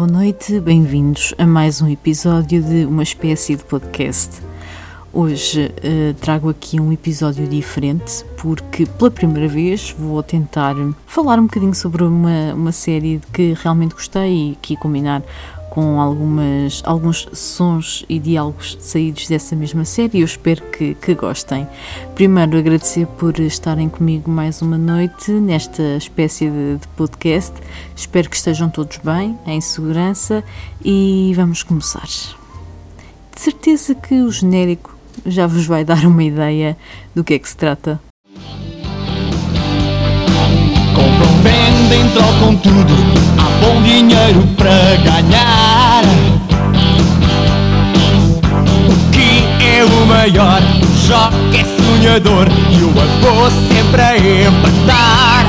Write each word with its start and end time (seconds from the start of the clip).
Boa 0.00 0.10
noite, 0.10 0.58
bem-vindos 0.60 1.34
a 1.36 1.46
mais 1.46 1.82
um 1.82 1.86
episódio 1.86 2.62
de 2.62 2.86
uma 2.86 3.02
espécie 3.02 3.54
de 3.54 3.62
podcast. 3.62 4.40
Hoje 5.12 5.66
uh, 5.66 6.14
trago 6.14 6.48
aqui 6.48 6.80
um 6.80 6.90
episódio 6.90 7.46
diferente 7.46 8.24
porque 8.38 8.86
pela 8.86 9.10
primeira 9.10 9.46
vez 9.46 9.94
vou 9.98 10.22
tentar 10.22 10.74
falar 11.04 11.38
um 11.38 11.42
bocadinho 11.42 11.74
sobre 11.74 12.02
uma, 12.02 12.54
uma 12.54 12.72
série 12.72 13.20
que 13.30 13.52
realmente 13.62 13.92
gostei 13.92 14.52
e 14.52 14.52
aqui 14.52 14.74
combinar 14.74 15.22
com 15.70 16.00
algumas, 16.00 16.82
alguns 16.84 17.28
sons 17.32 18.04
e 18.08 18.18
diálogos 18.18 18.76
saídos 18.80 19.28
dessa 19.28 19.54
mesma 19.54 19.84
série 19.84 20.20
eu 20.20 20.24
espero 20.24 20.62
que, 20.70 20.94
que 20.94 21.14
gostem. 21.14 21.66
Primeiro, 22.14 22.58
agradecer 22.58 23.06
por 23.06 23.38
estarem 23.38 23.88
comigo 23.88 24.30
mais 24.30 24.60
uma 24.60 24.76
noite 24.76 25.30
nesta 25.30 25.96
espécie 25.96 26.50
de, 26.50 26.76
de 26.78 26.88
podcast. 26.88 27.54
Espero 27.96 28.28
que 28.28 28.36
estejam 28.36 28.68
todos 28.68 28.98
bem, 28.98 29.38
em 29.46 29.60
segurança 29.60 30.44
e 30.84 31.32
vamos 31.36 31.62
começar. 31.62 32.06
De 33.34 33.40
certeza 33.40 33.94
que 33.94 34.14
o 34.14 34.30
genérico 34.30 34.96
já 35.24 35.46
vos 35.46 35.66
vai 35.66 35.84
dar 35.84 36.04
uma 36.04 36.24
ideia 36.24 36.76
do 37.14 37.22
que 37.22 37.34
é 37.34 37.38
que 37.38 37.48
se 37.48 37.56
trata. 37.56 38.00
Compram, 40.94 41.42
vendem, 41.42 42.10
trocam 42.12 42.56
tudo. 42.56 43.09
Bom 43.60 43.82
dinheiro 43.82 44.46
para 44.56 44.96
ganhar. 45.04 46.02
O 48.88 49.10
que 49.12 49.44
é 49.64 49.84
o 49.84 50.06
maior? 50.06 50.60
O 50.82 51.06
jogo 51.06 51.36
é 51.54 51.64
sonhador 51.82 52.48
e 52.70 52.82
o 52.82 52.90
avô 52.90 53.50
sempre 53.68 54.02
a 54.02 54.16
empatar. 54.16 55.46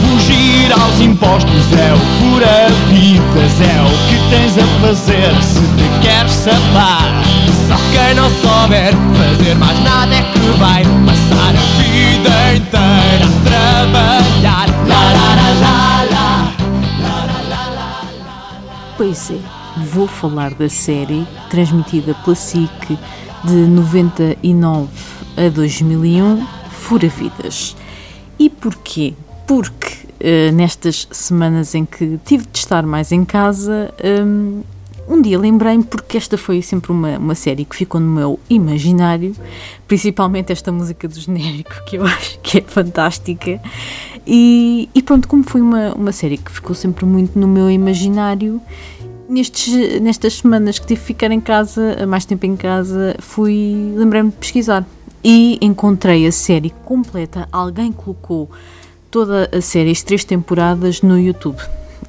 Fugir 0.00 0.72
aos 0.72 1.00
impostos 1.00 1.72
é 1.72 1.92
o 1.94 1.98
pura 2.20 2.72
é 3.62 3.82
o 3.82 4.08
que 4.08 4.18
tens 4.30 4.58
a 4.58 4.66
fazer 4.80 5.32
se 5.42 5.60
te 5.60 5.88
queres 6.00 6.32
safar. 6.32 7.04
Só 7.68 7.76
quem 7.92 8.14
não 8.14 8.30
souber 8.40 8.92
fazer 9.16 9.54
mais 9.54 9.82
nada 9.82 10.14
é 10.14 10.22
que 10.22 10.38
vai 10.58 10.84
passar 11.06 11.54
a 11.54 11.62
vida 11.80 12.54
inteira 12.54 13.24
a 13.24 13.40
trabalhar. 13.44 14.66
Lá, 14.86 14.96
lá, 14.96 15.34
lá, 15.34 15.60
lá. 15.60 15.91
É, 19.02 19.80
vou 19.92 20.06
falar 20.06 20.54
da 20.54 20.68
série 20.68 21.26
transmitida 21.50 22.14
pela 22.22 22.36
SIC 22.36 22.96
de 23.42 23.52
99 23.52 24.88
a 25.36 25.48
2001, 25.48 26.46
Fura 26.70 27.08
Vidas. 27.08 27.76
E 28.38 28.48
porquê? 28.48 29.14
Porque 29.44 30.06
eh, 30.20 30.52
nestas 30.52 31.08
semanas 31.10 31.74
em 31.74 31.84
que 31.84 32.20
tive 32.24 32.46
de 32.46 32.56
estar 32.56 32.86
mais 32.86 33.10
em 33.10 33.24
casa, 33.24 33.92
hum, 34.24 34.62
um 35.12 35.22
dia 35.22 35.38
lembrei-me 35.38 35.84
porque 35.84 36.16
esta 36.16 36.38
foi 36.38 36.62
sempre 36.62 36.90
uma, 36.90 37.18
uma 37.18 37.34
série 37.34 37.64
que 37.64 37.76
ficou 37.76 38.00
no 38.00 38.08
meu 38.08 38.40
imaginário, 38.48 39.34
principalmente 39.86 40.52
esta 40.52 40.72
música 40.72 41.06
do 41.06 41.18
genérico 41.18 41.84
que 41.86 41.96
eu 41.96 42.04
acho 42.06 42.38
que 42.40 42.58
é 42.58 42.62
fantástica. 42.62 43.60
E, 44.26 44.88
e 44.94 45.02
pronto, 45.02 45.28
como 45.28 45.42
foi 45.44 45.60
uma, 45.60 45.94
uma 45.94 46.12
série 46.12 46.36
que 46.36 46.50
ficou 46.50 46.74
sempre 46.74 47.04
muito 47.04 47.38
no 47.38 47.48
meu 47.48 47.70
imaginário, 47.70 48.60
nestes, 49.28 50.00
nestas 50.00 50.34
semanas 50.34 50.78
que 50.78 50.86
tive 50.86 51.00
de 51.00 51.06
ficar 51.06 51.30
em 51.30 51.40
casa, 51.40 52.06
mais 52.06 52.24
tempo 52.24 52.46
em 52.46 52.56
casa, 52.56 53.16
fui 53.18 53.92
lembrei-me 53.96 54.30
de 54.30 54.36
pesquisar 54.36 54.86
e 55.24 55.58
encontrei 55.60 56.26
a 56.26 56.32
série 56.32 56.70
completa. 56.84 57.48
Alguém 57.50 57.92
colocou 57.92 58.50
toda 59.10 59.48
a 59.52 59.60
série, 59.60 59.90
as 59.90 60.02
três 60.02 60.24
temporadas, 60.24 61.02
no 61.02 61.18
YouTube. 61.18 61.58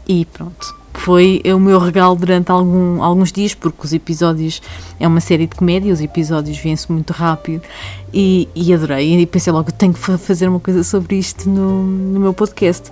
E 0.07 0.25
pronto, 0.25 0.75
foi 0.93 1.41
o 1.45 1.59
meu 1.59 1.79
regalo 1.79 2.15
durante 2.15 2.51
algum, 2.51 3.01
alguns 3.01 3.31
dias, 3.31 3.53
porque 3.53 3.85
os 3.85 3.93
episódios 3.93 4.61
é 4.99 5.07
uma 5.07 5.19
série 5.19 5.47
de 5.47 5.55
comédia, 5.55 5.91
os 5.93 6.01
episódios 6.01 6.57
vêm-se 6.57 6.91
muito 6.91 7.11
rápido 7.11 7.61
e, 8.13 8.47
e 8.55 8.73
adorei. 8.73 9.19
E 9.19 9.25
pensei 9.25 9.51
logo, 9.51 9.71
tenho 9.71 9.93
que 9.93 9.99
fa- 9.99 10.17
fazer 10.17 10.47
uma 10.47 10.59
coisa 10.59 10.83
sobre 10.83 11.17
isto 11.17 11.49
no, 11.49 11.83
no 11.83 12.19
meu 12.19 12.33
podcast. 12.33 12.91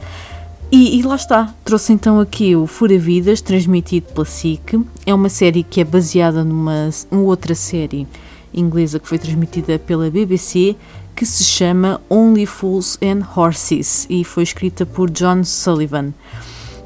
E, 0.71 0.97
e 0.99 1.01
lá 1.03 1.15
está, 1.15 1.53
trouxe 1.65 1.91
então 1.93 2.19
aqui 2.19 2.55
o 2.55 2.65
Fura 2.65 2.97
Vidas, 2.97 3.41
transmitido 3.41 4.07
pela 4.13 4.25
SIC. 4.25 4.79
É 5.05 5.13
uma 5.13 5.27
série 5.29 5.63
que 5.63 5.81
é 5.81 5.83
baseada 5.83 6.43
numa 6.43 6.89
uma 7.11 7.23
outra 7.23 7.53
série 7.53 8.07
inglesa 8.53 8.99
que 8.99 9.07
foi 9.07 9.17
transmitida 9.19 9.77
pela 9.79 10.09
BBC, 10.09 10.75
que 11.15 11.25
se 11.25 11.43
chama 11.43 11.99
Only 12.09 12.45
Fools 12.45 12.97
and 13.01 13.21
Horses 13.35 14.07
e 14.09 14.23
foi 14.23 14.43
escrita 14.43 14.85
por 14.85 15.09
John 15.09 15.43
Sullivan. 15.43 16.13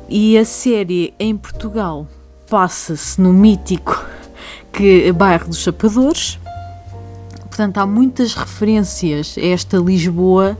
E 0.07 0.37
a 0.37 0.45
série 0.45 1.13
em 1.19 1.35
Portugal 1.35 2.07
passa-se 2.49 3.19
no 3.19 3.33
mítico 3.33 4.05
que 4.71 5.11
bairro 5.11 5.47
dos 5.47 5.59
Chapadores. 5.59 6.39
Portanto, 7.47 7.77
há 7.77 7.85
muitas 7.85 8.33
referências 8.33 9.35
a 9.37 9.45
esta 9.45 9.77
Lisboa, 9.77 10.57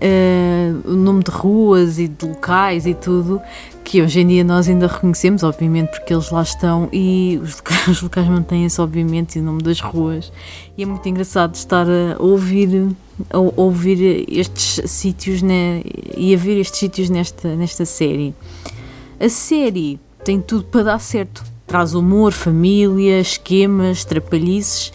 eh, 0.00 0.72
o 0.84 0.92
nome 0.92 1.24
de 1.24 1.30
ruas 1.30 1.98
e 1.98 2.06
de 2.08 2.24
locais 2.24 2.86
e 2.86 2.94
tudo, 2.94 3.42
que 3.84 4.00
hoje 4.00 4.20
em 4.20 4.28
dia 4.28 4.44
nós 4.44 4.68
ainda 4.68 4.86
reconhecemos, 4.86 5.42
obviamente, 5.42 5.90
porque 5.90 6.14
eles 6.14 6.30
lá 6.30 6.42
estão 6.42 6.88
e 6.92 7.40
os 7.42 7.56
locais, 7.58 7.88
os 7.88 8.02
locais 8.02 8.28
mantêm-se, 8.28 8.80
obviamente, 8.80 9.36
e 9.36 9.42
o 9.42 9.44
nome 9.44 9.62
das 9.62 9.80
ruas. 9.80 10.32
E 10.78 10.82
é 10.84 10.86
muito 10.86 11.06
engraçado 11.08 11.54
estar 11.54 11.86
a 11.86 12.22
ouvir, 12.22 12.88
a 13.28 13.38
ouvir 13.38 14.24
estes 14.28 14.90
sítios 14.90 15.42
né, 15.42 15.82
e 16.16 16.34
a 16.34 16.38
ver 16.38 16.60
estes 16.60 16.78
sítios 16.80 17.10
nesta, 17.10 17.54
nesta 17.56 17.84
série. 17.84 18.34
A 19.18 19.28
série 19.28 20.00
tem 20.24 20.40
tudo 20.40 20.64
para 20.64 20.84
dar 20.84 21.00
certo. 21.00 21.44
Traz 21.66 21.94
humor, 21.94 22.32
família, 22.32 23.20
esquemas, 23.20 24.04
trapalhices 24.04 24.92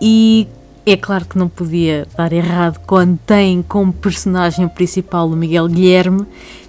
e 0.00 0.46
é 0.84 0.96
claro 0.96 1.24
que 1.24 1.36
não 1.36 1.48
podia 1.48 2.06
dar 2.16 2.32
errado 2.32 2.80
quando 2.86 3.18
tem 3.18 3.60
como 3.60 3.92
personagem 3.92 4.68
principal 4.68 5.26
o 5.28 5.36
Miguel 5.36 5.66
Guilherme, 5.66 6.24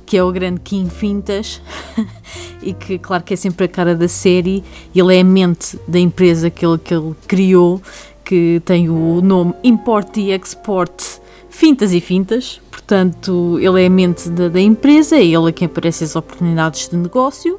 que 0.07 0.17
é 0.17 0.23
o 0.23 0.31
grande 0.31 0.61
Kim 0.61 0.89
Fintas, 0.89 1.61
e 2.63 2.73
que, 2.73 2.97
claro, 2.97 3.23
que 3.23 3.35
é 3.35 3.37
sempre 3.37 3.65
a 3.65 3.67
cara 3.67 3.95
da 3.95 4.07
série. 4.07 4.63
Ele 4.95 5.15
é 5.15 5.19
a 5.19 5.23
mente 5.23 5.77
da 5.87 5.99
empresa 5.99 6.49
que 6.49 6.65
ele, 6.65 6.79
que 6.79 6.93
ele 6.93 7.13
criou, 7.27 7.79
que 8.27 8.61
tem 8.65 8.89
o 8.89 9.21
nome 9.21 9.53
Import 9.63 10.17
e 10.17 10.31
Export 10.31 11.21
Fintas 11.49 11.93
e 11.93 12.01
Fintas. 12.01 12.59
Portanto, 12.69 13.57
ele 13.57 13.83
é 13.83 13.87
a 13.87 13.89
mente 13.89 14.29
da, 14.29 14.49
da 14.49 14.59
empresa, 14.59 15.15
é 15.15 15.23
ele 15.23 15.47
a 15.47 15.51
quem 15.53 15.65
aparecem 15.65 16.05
as 16.05 16.13
oportunidades 16.13 16.89
de 16.89 16.97
negócio, 16.97 17.57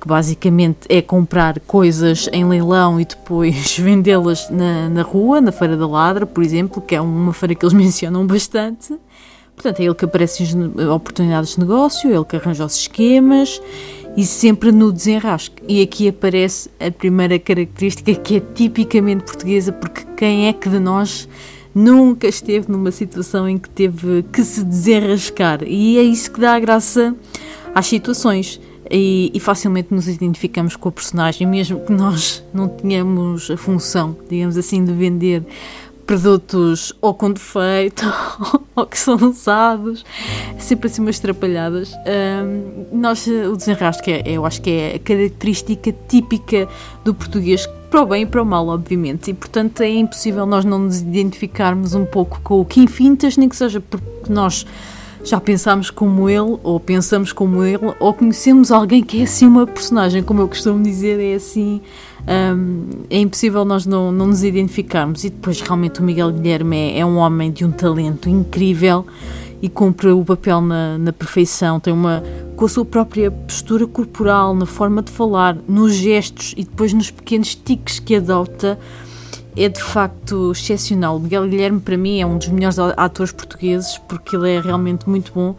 que 0.00 0.08
basicamente 0.08 0.78
é 0.88 1.02
comprar 1.02 1.60
coisas 1.60 2.26
em 2.32 2.46
leilão 2.46 2.98
e 2.98 3.04
depois 3.04 3.76
vendê-las 3.78 4.48
na, 4.48 4.88
na 4.88 5.02
rua, 5.02 5.42
na 5.42 5.52
Feira 5.52 5.76
da 5.76 5.86
Ladra, 5.86 6.24
por 6.24 6.42
exemplo, 6.42 6.80
que 6.80 6.94
é 6.94 7.00
uma 7.02 7.34
feira 7.34 7.54
que 7.54 7.64
eles 7.64 7.74
mencionam 7.76 8.26
bastante. 8.26 8.96
Portanto, 9.54 9.80
é 9.80 9.84
ele 9.84 9.94
que 9.94 10.04
aparece 10.06 10.42
as 10.42 10.54
oportunidades 10.88 11.50
de 11.50 11.60
negócio, 11.60 12.10
é 12.10 12.14
ele 12.14 12.24
que 12.24 12.36
arranja 12.36 12.64
os 12.64 12.76
esquemas 12.76 13.60
e 14.18 14.26
sempre 14.26 14.72
no 14.72 14.90
desenrasque. 14.90 15.62
E 15.68 15.80
aqui 15.80 16.08
aparece 16.08 16.68
a 16.80 16.90
primeira 16.90 17.38
característica 17.38 18.12
que 18.16 18.38
é 18.38 18.40
tipicamente 18.40 19.22
portuguesa, 19.22 19.70
porque 19.70 20.04
quem 20.16 20.48
é 20.48 20.52
que 20.52 20.68
de 20.68 20.80
nós 20.80 21.28
nunca 21.72 22.26
esteve 22.26 22.68
numa 22.68 22.90
situação 22.90 23.48
em 23.48 23.56
que 23.56 23.70
teve 23.70 24.24
que 24.32 24.42
se 24.42 24.64
desenrascar? 24.64 25.62
E 25.62 25.98
é 25.98 26.02
isso 26.02 26.32
que 26.32 26.40
dá 26.40 26.56
a 26.56 26.58
graça 26.58 27.14
às 27.72 27.86
situações. 27.86 28.60
E, 28.90 29.30
e 29.32 29.38
facilmente 29.38 29.94
nos 29.94 30.08
identificamos 30.08 30.74
com 30.74 30.88
a 30.88 30.92
personagem, 30.92 31.46
mesmo 31.46 31.78
que 31.78 31.92
nós 31.92 32.42
não 32.52 32.66
tenhamos 32.66 33.48
a 33.52 33.56
função, 33.56 34.16
digamos 34.28 34.56
assim, 34.56 34.84
de 34.84 34.92
vender 34.92 35.44
produtos 36.08 36.90
ou 37.02 37.12
com 37.12 37.30
defeito 37.30 38.02
ou 38.74 38.86
que 38.86 38.98
são 38.98 39.14
usados, 39.16 40.06
sempre 40.58 40.88
assim 40.88 41.02
umas 41.02 41.18
trapalhadas. 41.18 41.92
Ahm, 42.06 42.86
nós, 42.90 43.26
o 43.26 43.54
desenrasque, 43.54 44.10
é, 44.10 44.22
eu 44.24 44.46
acho 44.46 44.62
que 44.62 44.70
é 44.70 44.96
a 44.96 44.98
característica 44.98 45.94
típica 46.08 46.66
do 47.04 47.12
português, 47.12 47.68
para 47.90 48.02
o 48.02 48.06
bem 48.06 48.22
e 48.22 48.26
para 48.26 48.42
o 48.42 48.46
mal, 48.46 48.68
obviamente, 48.68 49.30
e 49.30 49.34
portanto 49.34 49.82
é 49.82 49.90
impossível 49.90 50.46
nós 50.46 50.64
não 50.64 50.78
nos 50.78 51.02
identificarmos 51.02 51.94
um 51.94 52.06
pouco 52.06 52.40
com 52.42 52.58
o 52.58 52.64
Kim 52.64 52.86
Fintas, 52.86 53.36
nem 53.36 53.46
que 53.46 53.56
seja 53.56 53.78
porque 53.78 54.32
nós 54.32 54.66
já 55.24 55.40
pensámos 55.40 55.90
como 55.90 56.28
ele, 56.28 56.58
ou 56.62 56.78
pensamos 56.78 57.32
como 57.32 57.64
ele, 57.64 57.94
ou 57.98 58.14
conhecemos 58.14 58.70
alguém 58.70 59.02
que 59.02 59.20
é 59.20 59.24
assim 59.24 59.46
uma 59.46 59.66
personagem, 59.66 60.22
como 60.22 60.40
eu 60.40 60.48
costumo 60.48 60.82
dizer, 60.82 61.20
é 61.20 61.34
assim. 61.34 61.80
Um, 62.26 62.88
é 63.08 63.18
impossível 63.18 63.64
nós 63.64 63.86
não, 63.86 64.12
não 64.12 64.26
nos 64.26 64.42
identificarmos. 64.44 65.24
E 65.24 65.30
depois, 65.30 65.60
realmente, 65.60 66.00
o 66.00 66.02
Miguel 66.02 66.30
Guilherme 66.30 66.76
é, 66.76 66.98
é 67.00 67.06
um 67.06 67.16
homem 67.16 67.50
de 67.50 67.64
um 67.64 67.70
talento 67.70 68.28
incrível 68.28 69.06
e 69.60 69.68
cumpre 69.68 70.10
o 70.10 70.24
papel 70.24 70.60
na, 70.60 70.98
na, 70.98 71.12
perfeição. 71.12 71.80
Tem 71.80 71.92
uma. 71.92 72.22
com 72.56 72.64
a 72.64 72.68
sua 72.68 72.84
própria 72.84 73.30
postura 73.30 73.86
corporal, 73.86 74.54
na 74.54 74.66
forma 74.66 75.02
de 75.02 75.10
falar, 75.10 75.56
nos 75.66 75.94
gestos 75.94 76.54
e 76.56 76.64
depois 76.64 76.92
nos 76.92 77.10
pequenos 77.10 77.54
tiques 77.54 77.98
que 77.98 78.16
adota 78.16 78.78
é 79.58 79.68
de 79.68 79.82
facto 79.82 80.52
excepcional. 80.52 81.16
O 81.16 81.20
Miguel 81.20 81.48
Guilherme, 81.48 81.80
para 81.80 81.96
mim, 81.96 82.20
é 82.20 82.26
um 82.26 82.38
dos 82.38 82.48
melhores 82.48 82.78
atores 82.78 83.32
portugueses 83.32 83.98
porque 84.08 84.36
ele 84.36 84.52
é 84.52 84.60
realmente 84.60 85.08
muito 85.08 85.32
bom. 85.32 85.56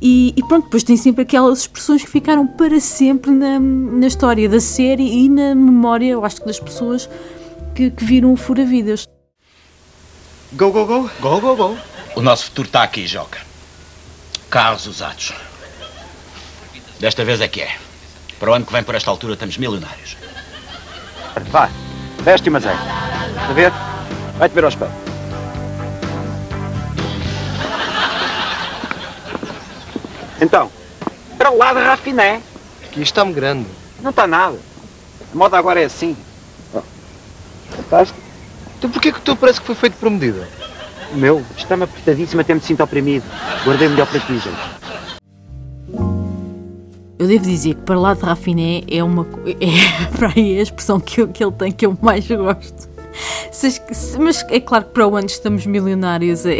E, 0.00 0.34
e, 0.36 0.42
pronto, 0.46 0.64
depois 0.64 0.84
tem 0.84 0.96
sempre 0.96 1.22
aquelas 1.22 1.60
expressões 1.60 2.04
que 2.04 2.10
ficaram 2.10 2.46
para 2.46 2.78
sempre 2.78 3.30
na, 3.30 3.58
na 3.58 4.06
história 4.06 4.48
da 4.48 4.60
série 4.60 5.24
e 5.24 5.28
na 5.28 5.54
memória, 5.54 6.06
eu 6.06 6.24
acho 6.24 6.36
que 6.36 6.46
das 6.46 6.60
pessoas 6.60 7.08
que, 7.74 7.90
que 7.90 8.04
viram 8.04 8.32
o 8.32 8.36
Fura 8.36 8.64
Vidas. 8.64 9.08
Go, 10.52 10.70
go, 10.70 10.86
go, 10.86 11.10
go, 11.20 11.40
go, 11.40 11.56
go. 11.56 11.76
O 12.14 12.22
nosso 12.22 12.44
futuro 12.44 12.68
está 12.68 12.82
aqui, 12.82 13.06
Joca. 13.06 13.40
Carros 14.48 14.86
usados. 14.86 15.32
Desta 17.00 17.24
vez 17.24 17.40
é 17.40 17.48
que 17.48 17.62
é. 17.62 17.76
Para 18.38 18.50
o 18.50 18.54
ano 18.54 18.64
que 18.64 18.72
vem, 18.72 18.84
por 18.84 18.94
esta 18.94 19.10
altura, 19.10 19.34
estamos 19.34 19.58
milionários. 19.58 20.16
Vai, 21.50 21.70
veste 22.22 22.50
mas 22.50 22.64
é. 22.64 22.72
Está 22.72 23.48
a 23.48 23.52
ver? 23.52 23.72
Vai-te 24.38 24.54
ver 24.54 24.64
ao 24.64 24.70
espelho. 24.70 24.92
Então, 30.40 30.70
para 31.36 31.50
o 31.50 31.56
lado 31.56 31.78
rafiné. 31.80 32.40
Aqui 32.84 33.02
está-me 33.02 33.32
grande. 33.32 33.66
Não 34.00 34.10
está 34.10 34.26
nada. 34.26 34.58
A 35.32 35.36
moda 35.36 35.58
agora 35.58 35.80
é 35.80 35.84
assim. 35.84 36.16
Oh. 36.72 36.80
Fantástico. 37.70 38.18
Então 38.78 38.90
porquê 38.90 39.12
que 39.12 39.18
o 39.18 39.22
teu 39.22 39.36
parece 39.36 39.60
que 39.60 39.66
foi 39.66 39.74
feito 39.74 39.96
por 39.96 40.08
medida? 40.10 40.48
O 41.12 41.16
meu 41.16 41.44
está-me 41.56 41.84
apertadíssimo 41.84 42.40
até 42.40 42.54
me 42.54 42.60
sinto 42.60 42.82
oprimido. 42.82 43.24
Guardei 43.64 43.88
melhor 43.88 44.06
para 44.06 44.20
ti, 44.20 44.38
gente. 44.38 44.87
Eu 47.18 47.26
devo 47.26 47.44
dizer 47.44 47.74
que 47.74 47.82
para 47.82 47.98
lá 47.98 48.14
de 48.14 48.22
Rafiné 48.22 48.82
é 48.88 49.02
uma 49.02 49.26
é 49.60 50.16
para 50.16 50.32
aí 50.34 50.58
a 50.58 50.62
expressão 50.62 51.00
que, 51.00 51.20
eu, 51.20 51.28
que 51.28 51.42
ele 51.42 51.52
tem 51.52 51.72
que 51.72 51.86
eu 51.86 51.96
mais 52.00 52.26
gosto 52.28 52.88
mas 54.20 54.44
é 54.48 54.60
claro 54.60 54.84
que 54.84 54.92
para 54.92 55.06
o 55.06 55.16
ano 55.16 55.26
estamos 55.26 55.66
milionários 55.66 56.46
é, 56.46 56.58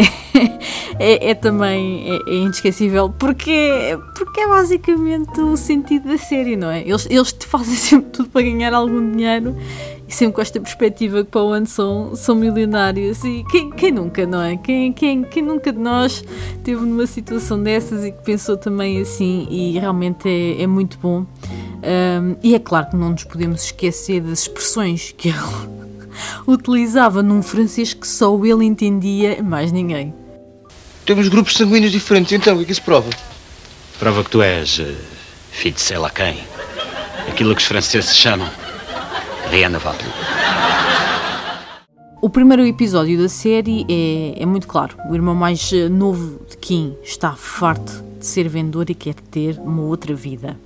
é, 0.98 1.30
é 1.30 1.34
também 1.34 2.10
é, 2.10 2.30
é, 2.30 2.34
inesquecível 2.34 3.10
porque, 3.10 3.96
porque 4.16 4.40
é 4.40 4.48
basicamente 4.48 5.40
o 5.40 5.56
sentido 5.56 6.08
da 6.08 6.18
série, 6.18 6.56
não 6.56 6.70
é? 6.70 6.80
Eles, 6.80 7.06
eles 7.08 7.32
te 7.32 7.46
fazem 7.46 7.74
sempre 7.76 8.10
tudo 8.10 8.28
para 8.30 8.42
ganhar 8.42 8.74
algum 8.74 9.12
dinheiro 9.12 9.56
e 10.08 10.14
sempre 10.14 10.36
com 10.36 10.40
esta 10.40 10.58
perspectiva 10.58 11.22
que 11.22 11.30
para 11.30 11.42
o 11.42 11.52
ano 11.52 11.66
são, 11.66 12.16
são 12.16 12.34
milionários 12.34 13.22
e 13.24 13.44
quem, 13.50 13.70
quem 13.70 13.92
nunca, 13.92 14.26
não 14.26 14.40
é? 14.40 14.56
Quem, 14.56 14.90
quem, 14.90 15.22
quem 15.22 15.42
nunca 15.42 15.70
de 15.70 15.78
nós 15.78 16.24
teve 16.64 16.80
numa 16.80 17.06
situação 17.06 17.62
dessas 17.62 18.04
e 18.06 18.12
que 18.12 18.22
pensou 18.22 18.56
também 18.56 19.02
assim 19.02 19.46
e 19.50 19.78
realmente 19.78 20.26
é, 20.26 20.62
é 20.62 20.66
muito 20.66 20.98
bom. 20.98 21.26
Um, 21.80 22.36
e 22.42 22.54
é 22.54 22.58
claro 22.58 22.88
que 22.88 22.96
não 22.96 23.10
nos 23.10 23.24
podemos 23.24 23.64
esquecer 23.64 24.22
das 24.22 24.40
expressões 24.40 25.12
que 25.12 25.28
ele 25.28 25.38
utilizava 26.48 27.22
num 27.22 27.42
francês 27.42 27.92
que 27.92 28.08
só 28.08 28.34
ele 28.42 28.64
entendia, 28.64 29.42
mais 29.42 29.70
ninguém. 29.70 30.14
Temos 31.04 31.28
grupos 31.28 31.52
sanguíneos 31.52 31.92
diferentes, 31.92 32.32
então 32.32 32.54
o 32.54 32.56
que 32.58 32.62
é 32.62 32.66
que 32.66 32.72
isso 32.72 32.82
prova? 32.82 33.10
Prova 33.98 34.24
que 34.24 34.30
tu 34.30 34.40
és 34.40 34.78
uh, 34.78 34.86
filho 35.50 35.74
de 35.74 35.82
sei 35.82 35.98
lá 35.98 36.08
quem. 36.08 36.38
Aquilo 37.28 37.54
que 37.54 37.60
os 37.60 37.68
franceses 37.68 38.16
chamam 38.16 38.48
rien 39.50 39.70
ne 39.72 39.78
va 39.78 39.92
plus. 39.92 40.12
O 42.20 42.28
primeiro 42.28 42.66
episódio 42.66 43.16
da 43.16 43.28
série 43.28 43.86
é, 43.88 44.42
é, 44.42 44.46
muito 44.46 44.66
claro. 44.66 44.96
O 45.08 45.14
irmão 45.14 45.36
mais 45.36 45.72
eh, 45.72 45.88
novo 45.88 46.40
de 46.50 46.56
Kim 46.56 46.96
está 47.00 47.32
farto 47.32 48.02
de 48.18 48.26
ser 48.26 48.48
vendedor 48.48 48.90
e 48.90 48.94
quer 48.94 49.14
ter 49.14 49.56
uma 49.60 49.82
outra 49.82 50.14
vida. 50.16 50.56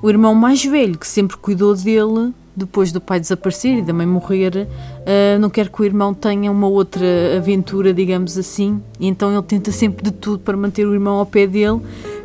O 0.00 0.08
irmão 0.08 0.32
mais 0.32 0.64
velho, 0.64 0.96
que 0.96 1.08
sempre 1.08 1.36
cuidou 1.36 1.74
dele, 1.74 2.32
depois 2.54 2.92
do 2.92 3.00
pai 3.00 3.18
desaparecer 3.18 3.78
e 3.78 3.82
da 3.82 3.92
mãe 3.92 4.06
morrer, 4.06 4.68
uh, 4.68 5.38
não 5.40 5.50
quer 5.50 5.68
que 5.68 5.80
o 5.80 5.84
irmão 5.84 6.12
tenha 6.12 6.52
uma 6.52 6.68
outra 6.68 7.04
aventura, 7.36 7.92
digamos 7.92 8.36
assim, 8.36 8.80
e 9.00 9.08
então 9.08 9.32
ele 9.32 9.42
tenta 9.42 9.72
sempre 9.72 10.04
de 10.04 10.10
tudo 10.12 10.38
para 10.38 10.56
manter 10.56 10.86
o 10.86 10.92
irmão 10.92 11.18
ao 11.18 11.26
pé 11.26 11.46
dele, 11.46 11.80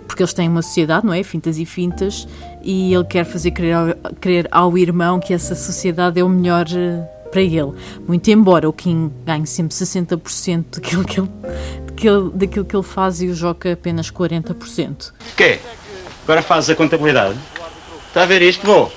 porque 0.08 0.24
eles 0.24 0.34
têm 0.34 0.48
uma 0.48 0.62
sociedade, 0.62 1.06
não 1.06 1.14
é? 1.14 1.22
Fintas 1.22 1.58
e 1.58 1.66
fintas, 1.66 2.28
e 2.64 2.94
ele 2.94 3.04
quer 3.04 3.26
fazer 3.26 3.52
crer 3.52 3.74
ao, 3.74 3.88
crer 4.20 4.48
ao 4.52 4.78
irmão 4.78 5.20
que 5.20 5.34
essa 5.34 5.54
sociedade 5.54 6.20
é 6.20 6.24
o 6.24 6.30
melhor 6.30 6.66
uh, 6.66 7.30
para 7.30 7.42
ele. 7.42 7.74
Muito 8.08 8.28
embora 8.30 8.68
o 8.68 8.74
Kim 8.74 9.12
ganhe 9.26 9.46
sempre 9.46 9.76
60% 9.76 10.66
daquilo 10.76 11.04
que 11.04 11.20
ele, 11.20 11.30
daquilo, 11.86 12.30
daquilo 12.32 12.66
que 12.66 12.76
ele 12.76 12.84
faz 12.84 13.22
e 13.22 13.28
o 13.28 13.36
Joca 13.36 13.74
apenas 13.74 14.10
40%. 14.10 15.12
Quê? 15.36 15.60
Agora 16.24 16.42
fazes 16.42 16.70
a 16.70 16.76
contabilidade? 16.76 17.38
Está 18.08 18.24
a 18.24 18.26
ver 18.26 18.42
isto? 18.42 18.66
Vou. 18.66 18.92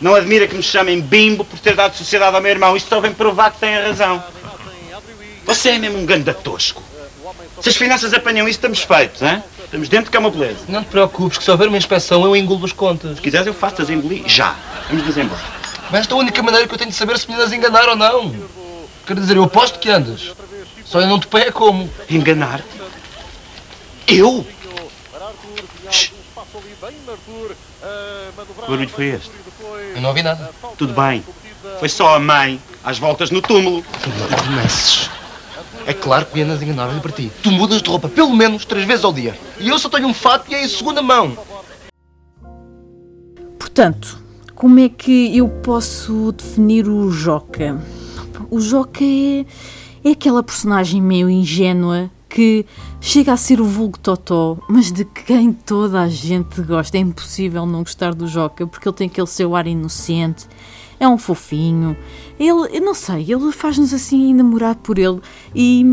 Não 0.00 0.14
admira 0.14 0.48
que 0.48 0.56
me 0.56 0.62
chamem 0.62 1.00
bimbo 1.00 1.44
por 1.44 1.58
ter 1.58 1.74
dado 1.74 1.94
sociedade 1.96 2.34
ao 2.34 2.42
meu 2.42 2.50
irmão. 2.50 2.76
Isto 2.76 2.88
só 2.88 3.00
vem 3.00 3.12
provar 3.12 3.52
que 3.52 3.60
tem 3.60 3.76
a 3.76 3.86
razão. 3.86 4.22
Você 5.44 5.70
é 5.70 5.78
mesmo 5.78 5.98
um 5.98 6.06
ganda 6.06 6.34
tosco. 6.34 6.82
Se 7.60 7.68
as 7.68 7.76
finanças 7.76 8.12
apanham 8.12 8.48
isso, 8.48 8.58
estamos 8.58 8.80
feitos, 8.80 9.22
hein? 9.22 9.42
Estamos 9.72 9.88
dentro 9.88 10.10
que 10.10 10.16
é 10.18 10.20
uma 10.20 10.30
beleza. 10.30 10.66
Não 10.68 10.84
te 10.84 10.90
preocupes, 10.90 11.38
que 11.38 11.44
se 11.44 11.50
houver 11.50 11.66
uma 11.66 11.78
inspeção, 11.78 12.22
eu 12.26 12.36
engulo 12.36 12.62
as 12.66 12.72
contas. 12.72 13.16
Se 13.16 13.22
quiseres, 13.22 13.46
eu 13.46 13.54
faço-as 13.54 13.88
engolir 13.88 14.22
já. 14.28 14.54
Vamos 14.90 15.06
nos 15.06 15.16
embora. 15.16 15.40
Mas 15.90 16.02
esta 16.02 16.12
é 16.12 16.14
a 16.14 16.20
única 16.20 16.42
maneira 16.42 16.68
que 16.68 16.74
eu 16.74 16.78
tenho 16.78 16.90
de 16.90 16.96
saber 16.96 17.18
se 17.18 17.26
me 17.26 17.34
andas 17.36 17.50
a 17.50 17.56
enganar 17.56 17.88
ou 17.88 17.96
não. 17.96 18.34
Quer 19.06 19.14
dizer, 19.18 19.34
eu 19.34 19.44
aposto 19.44 19.78
que 19.78 19.88
andas. 19.88 20.34
Só 20.84 21.00
eu 21.00 21.06
não 21.06 21.18
te 21.18 21.26
pego 21.26 21.52
como. 21.52 21.90
Enganar-te? 22.10 22.66
Eu? 24.08 24.46
Que 28.46 28.60
barulho 28.68 28.88
foi 28.90 29.06
este? 29.06 29.30
Eu 29.94 30.02
não 30.02 30.10
ouvi 30.10 30.22
nada. 30.22 30.50
Tudo 30.76 30.92
bem. 30.92 31.24
Foi 31.78 31.88
só 31.88 32.14
a 32.14 32.18
mãe, 32.18 32.60
às 32.84 32.98
voltas 32.98 33.30
no 33.30 33.40
túmulo. 33.40 33.82
Tu 33.82 34.44
comeces. 34.44 35.08
É 35.86 35.92
claro 35.92 36.26
que 36.26 36.40
andas 36.40 36.60
a 36.60 36.64
enganar-lhe 36.64 37.00
para 37.00 37.12
ti. 37.12 37.30
Tu 37.42 37.50
mudas 37.50 37.82
de 37.82 37.88
roupa 37.88 38.08
pelo 38.08 38.34
menos 38.34 38.64
três 38.64 38.86
vezes 38.86 39.04
ao 39.04 39.12
dia. 39.12 39.36
E 39.58 39.68
eu 39.68 39.78
só 39.78 39.88
tenho 39.88 40.08
um 40.08 40.14
fato 40.14 40.50
e 40.50 40.54
é 40.54 40.64
em 40.64 40.68
segunda 40.68 41.02
mão. 41.02 41.36
Portanto, 43.58 44.18
como 44.54 44.78
é 44.78 44.88
que 44.88 45.36
eu 45.36 45.48
posso 45.48 46.32
definir 46.32 46.88
o 46.88 47.10
Joca? 47.10 47.80
O 48.50 48.60
Joca 48.60 49.02
é, 49.02 49.44
é 50.04 50.10
aquela 50.12 50.42
personagem 50.42 51.00
meio 51.00 51.28
ingênua 51.28 52.10
que 52.28 52.64
chega 53.00 53.32
a 53.32 53.36
ser 53.36 53.60
o 53.60 53.64
vulgo 53.64 53.98
Totó, 53.98 54.58
mas 54.68 54.90
de 54.90 55.04
quem 55.04 55.52
toda 55.52 56.00
a 56.00 56.08
gente 56.08 56.62
gosta. 56.62 56.96
É 56.96 57.00
impossível 57.00 57.66
não 57.66 57.82
gostar 57.82 58.14
do 58.14 58.26
Joca, 58.26 58.66
porque 58.66 58.88
ele 58.88 58.96
tem 58.96 59.06
aquele 59.06 59.26
seu 59.26 59.54
ar 59.54 59.66
inocente, 59.66 60.46
é 61.02 61.08
um 61.08 61.18
fofinho. 61.18 61.96
Ele, 62.38 62.76
eu 62.76 62.80
não 62.80 62.94
sei, 62.94 63.32
ele 63.32 63.50
faz-nos 63.50 63.92
assim 63.92 64.30
enamorar 64.30 64.76
por 64.76 65.00
ele. 65.00 65.20
E, 65.52 65.84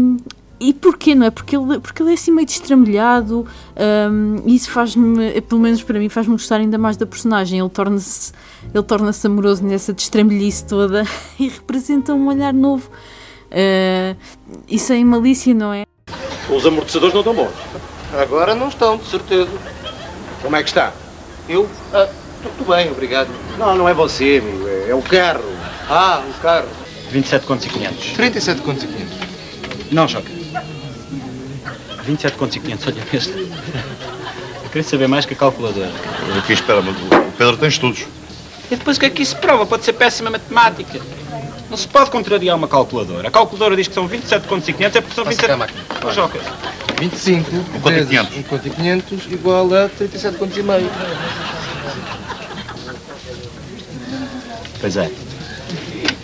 e 0.60 0.72
porquê, 0.72 1.16
não 1.16 1.26
é? 1.26 1.32
Porque 1.32 1.58
ele, 1.58 1.80
porque 1.80 2.04
ele 2.04 2.12
é 2.12 2.14
assim 2.14 2.32
meio 2.32 2.46
destramelhado 2.46 3.48
um, 3.76 4.36
e 4.46 4.56
isso 4.56 4.70
faz-me, 4.70 5.42
pelo 5.42 5.60
menos 5.60 5.82
para 5.82 5.98
mim, 5.98 6.10
faz-me 6.10 6.34
gostar 6.34 6.58
ainda 6.58 6.78
mais 6.78 6.96
da 6.96 7.08
personagem. 7.08 7.60
Ele 7.60 7.70
torna-se 7.70 8.32
ele 8.72 8.84
torna-se 8.84 9.26
amoroso 9.26 9.64
nessa 9.66 9.92
destramelhice 9.94 10.64
toda 10.66 11.04
e 11.40 11.48
representa 11.48 12.14
um 12.14 12.28
olhar 12.28 12.54
novo. 12.54 12.88
Uh, 13.48 14.16
e 14.68 14.78
sem 14.78 15.04
malícia, 15.04 15.56
não 15.56 15.74
é? 15.74 15.86
Os 16.56 16.64
amortecedores 16.68 17.16
não 17.16 17.22
estão 17.22 17.34
bons. 17.34 17.54
Agora 18.14 18.54
não 18.54 18.68
estão, 18.68 18.98
de 18.98 19.08
certeza. 19.08 19.50
Como 20.44 20.56
é 20.56 20.62
que 20.62 20.70
está? 20.70 20.94
Eu? 21.48 21.68
Ah, 21.92 22.08
tudo 22.44 22.70
bem, 22.70 22.92
obrigado. 22.92 23.30
Não, 23.58 23.76
não 23.76 23.90
é 23.90 23.94
você, 23.94 24.40
amigo. 24.44 24.69
É, 24.90 24.96
o 24.96 25.04
carro. 25.04 25.44
Ah, 25.88 26.24
o 26.28 26.34
carro. 26.42 26.68
27 27.12 27.46
contos 27.46 27.66
e 27.68 27.70
500. 27.70 28.12
37 28.14 28.62
contos 28.62 28.84
e 28.84 28.88
500. 28.88 29.18
Não, 29.92 30.08
Joca. 30.08 30.32
27 32.06 32.38
contos 32.38 32.56
e 32.56 32.60
500, 32.60 32.88
olha 32.88 33.04
este. 33.14 33.30
Eu 34.64 34.70
queria 34.72 34.84
saber 34.84 35.08
mais 35.08 35.26
que 35.28 35.36
a 35.36 35.38
calculadora. 35.38 35.92
Aqui, 36.40 36.54
espera, 36.54 36.82
mas 36.82 36.96
o 36.98 37.32
Pedro 37.38 37.58
tem 37.58 37.70
estudos. 37.70 38.08
E 38.72 38.76
depois 38.76 38.98
o 38.98 39.00
que 39.00 39.06
é 39.06 39.10
que 39.12 39.22
isso 39.22 39.36
prova? 39.38 39.64
Pode 39.68 39.86
ser 39.86 39.94
péssima 39.94 40.32
matemática. 40.32 41.00
Não 41.70 41.78
se 41.78 41.88
pode 41.88 42.10
contrariar 42.10 42.56
uma 42.58 42.68
calculadora. 42.68 43.28
A 43.28 43.32
calculadora 43.32 43.76
diz 43.76 43.88
que 43.88 43.94
são 43.94 44.08
27 44.08 44.48
contos 44.48 44.68
e 44.70 44.74
500, 44.74 44.96
é 44.96 45.02
porque 45.02 45.16
são 45.16 45.24
27... 45.24 45.56
máquina. 45.56 45.82
Oh, 46.04 46.12
Joca. 46.12 46.40
25 47.00 47.52
Um 47.56 47.62
e 47.76 47.92
vezes 47.92 48.10
500. 48.10 48.38
um 48.38 48.44
conto 48.44 48.68
e 48.68 48.70
500 48.72 49.26
igual 49.32 49.74
a 49.76 49.88
37 49.90 50.38
contos 50.38 50.58
e 50.58 50.64
meio. 50.64 50.90
Pois 54.80 54.98
é. 54.98 55.12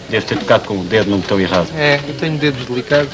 Devo 0.09 0.25
ter 0.25 0.37
tocado 0.39 0.65
com 0.65 0.79
o 0.79 0.83
dedo 0.83 1.09
no 1.09 1.17
botão 1.17 1.39
errado. 1.39 1.69
É, 1.75 1.97
eu 2.07 2.17
tenho 2.17 2.37
dedos 2.37 2.65
delicados. 2.65 3.13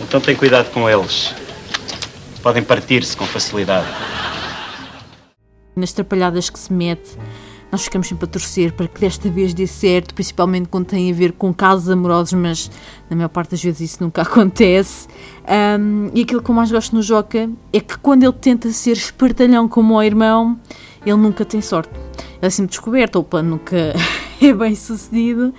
Então 0.00 0.20
tem 0.20 0.34
cuidado 0.34 0.70
com 0.72 0.88
eles. 0.88 1.34
podem 2.42 2.62
partir-se 2.62 3.16
com 3.16 3.26
facilidade. 3.26 3.86
Nas 5.76 5.92
trapalhadas 5.92 6.50
que 6.50 6.58
se 6.58 6.72
mete, 6.72 7.16
nós 7.70 7.84
ficamos 7.84 8.08
sempre 8.08 8.24
a 8.24 8.28
torcer 8.28 8.72
para 8.72 8.88
que 8.88 9.00
desta 9.00 9.30
vez 9.30 9.54
dê 9.54 9.66
certo, 9.66 10.12
principalmente 10.14 10.68
quando 10.68 10.86
tem 10.86 11.10
a 11.10 11.14
ver 11.14 11.32
com 11.32 11.54
casos 11.54 11.88
amorosos, 11.88 12.32
mas 12.32 12.70
na 13.08 13.14
maior 13.14 13.28
parte 13.28 13.52
das 13.52 13.62
vezes 13.62 13.92
isso 13.92 14.02
nunca 14.02 14.22
acontece. 14.22 15.06
Um, 15.78 16.10
e 16.12 16.22
aquilo 16.22 16.42
que 16.42 16.50
eu 16.50 16.54
mais 16.54 16.72
gosto 16.72 16.96
no 16.96 17.02
Joca 17.02 17.48
é 17.72 17.80
que 17.80 17.96
quando 17.98 18.24
ele 18.24 18.32
tenta 18.32 18.70
ser 18.70 18.92
espertalhão 18.92 19.68
como 19.68 19.94
o 19.94 20.02
irmão, 20.02 20.58
ele 21.06 21.16
nunca 21.16 21.44
tem 21.44 21.60
sorte. 21.60 21.92
Ele 22.18 22.46
é 22.46 22.50
sempre 22.50 22.70
descoberto, 22.70 23.16
ou 23.16 23.22
o 23.22 23.24
plano 23.24 23.50
nunca 23.50 23.94
é 24.48 24.52
bem 24.52 24.74
sucedido. 24.74 25.54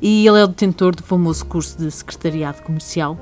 E 0.00 0.26
ele 0.26 0.38
é 0.38 0.44
o 0.44 0.46
detentor 0.46 0.94
do 0.94 1.02
famoso 1.02 1.44
curso 1.44 1.76
de 1.76 1.90
secretariado 1.90 2.62
comercial, 2.62 3.18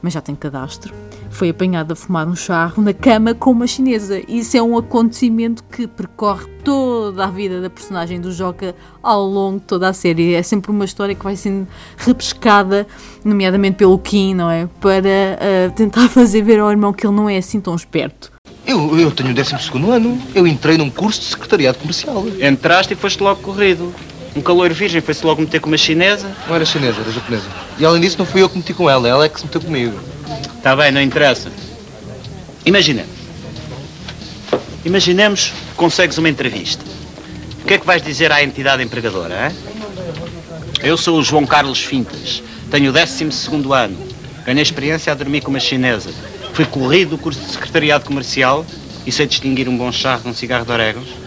mas 0.00 0.14
já 0.14 0.22
tem 0.22 0.34
cadastro. 0.34 0.94
Foi 1.28 1.50
apanhado 1.50 1.92
a 1.92 1.96
fumar 1.96 2.26
um 2.26 2.34
charro 2.34 2.82
na 2.82 2.94
cama 2.94 3.34
com 3.34 3.50
uma 3.50 3.66
chinesa. 3.66 4.22
Isso 4.26 4.56
é 4.56 4.62
um 4.62 4.78
acontecimento 4.78 5.62
que 5.64 5.86
percorre 5.86 6.46
toda 6.64 7.24
a 7.24 7.30
vida 7.30 7.60
da 7.60 7.68
personagem 7.68 8.20
do 8.20 8.32
Joca 8.32 8.74
ao 9.02 9.26
longo 9.26 9.58
de 9.58 9.66
toda 9.66 9.88
a 9.88 9.92
série. 9.92 10.32
É 10.32 10.42
sempre 10.42 10.70
uma 10.70 10.86
história 10.86 11.14
que 11.14 11.22
vai 11.22 11.36
sendo 11.36 11.68
repescada, 11.98 12.86
nomeadamente 13.22 13.76
pelo 13.76 13.98
Kim, 13.98 14.34
não 14.34 14.50
é? 14.50 14.66
Para 14.80 14.98
uh, 15.00 15.72
tentar 15.74 16.08
fazer 16.08 16.40
ver 16.40 16.60
ao 16.60 16.70
irmão 16.70 16.92
que 16.92 17.06
ele 17.06 17.16
não 17.16 17.28
é 17.28 17.36
assim 17.36 17.60
tão 17.60 17.74
esperto. 17.74 18.32
Eu, 18.66 18.98
eu 18.98 19.10
tenho 19.10 19.30
o 19.30 19.34
12 19.34 19.54
ano. 19.90 20.18
Eu 20.34 20.46
entrei 20.46 20.78
num 20.78 20.88
curso 20.88 21.20
de 21.20 21.26
secretariado 21.26 21.78
comercial. 21.78 22.24
Entraste 22.40 22.94
e 22.94 22.96
foste 22.96 23.22
logo 23.22 23.42
corrido. 23.42 23.92
Um 24.36 24.40
calor 24.40 24.72
virgem 24.72 25.00
foi-se 25.00 25.24
logo 25.24 25.40
meter 25.40 25.60
com 25.60 25.68
uma 25.68 25.78
chinesa. 25.78 26.28
Não 26.48 26.56
era 26.56 26.64
chinesa, 26.64 27.00
era 27.00 27.12
japonesa. 27.12 27.46
E 27.78 27.84
além 27.84 28.00
disso, 28.00 28.16
não 28.18 28.26
fui 28.26 28.42
eu 28.42 28.48
que 28.48 28.56
meti 28.56 28.74
com 28.74 28.90
ela, 28.90 29.08
ela 29.08 29.24
é 29.24 29.28
que 29.28 29.38
se 29.38 29.46
meteu 29.46 29.60
comigo. 29.60 29.98
Está 30.56 30.74
bem, 30.74 30.90
não 30.90 31.00
interessa. 31.00 31.52
Imaginemos. 32.66 33.12
Imaginemos 34.84 35.52
que 35.70 35.74
consegues 35.76 36.18
uma 36.18 36.28
entrevista. 36.28 36.84
O 37.62 37.66
que 37.66 37.74
é 37.74 37.78
que 37.78 37.86
vais 37.86 38.02
dizer 38.02 38.32
à 38.32 38.42
entidade 38.42 38.82
empregadora, 38.82 39.46
hein? 39.46 39.56
Eu 40.82 40.96
sou 40.96 41.18
o 41.18 41.22
João 41.22 41.46
Carlos 41.46 41.82
Fintas. 41.82 42.42
Tenho 42.70 42.90
o 42.90 42.92
12 42.92 43.24
ano. 43.72 43.96
Ganhei 44.44 44.62
experiência 44.62 45.12
a 45.12 45.14
dormir 45.14 45.40
com 45.40 45.50
uma 45.50 45.60
chinesa. 45.60 46.10
Fui 46.52 46.64
corrido 46.64 47.10
do 47.10 47.18
curso 47.18 47.40
de 47.40 47.52
secretariado 47.52 48.04
comercial 48.04 48.66
e 49.06 49.12
sei 49.12 49.26
distinguir 49.26 49.68
um 49.68 49.76
bom 49.76 49.90
charro 49.90 50.22
de 50.22 50.28
um 50.28 50.34
cigarro 50.34 50.66
de 50.66 50.72
orégãos. 50.72 51.23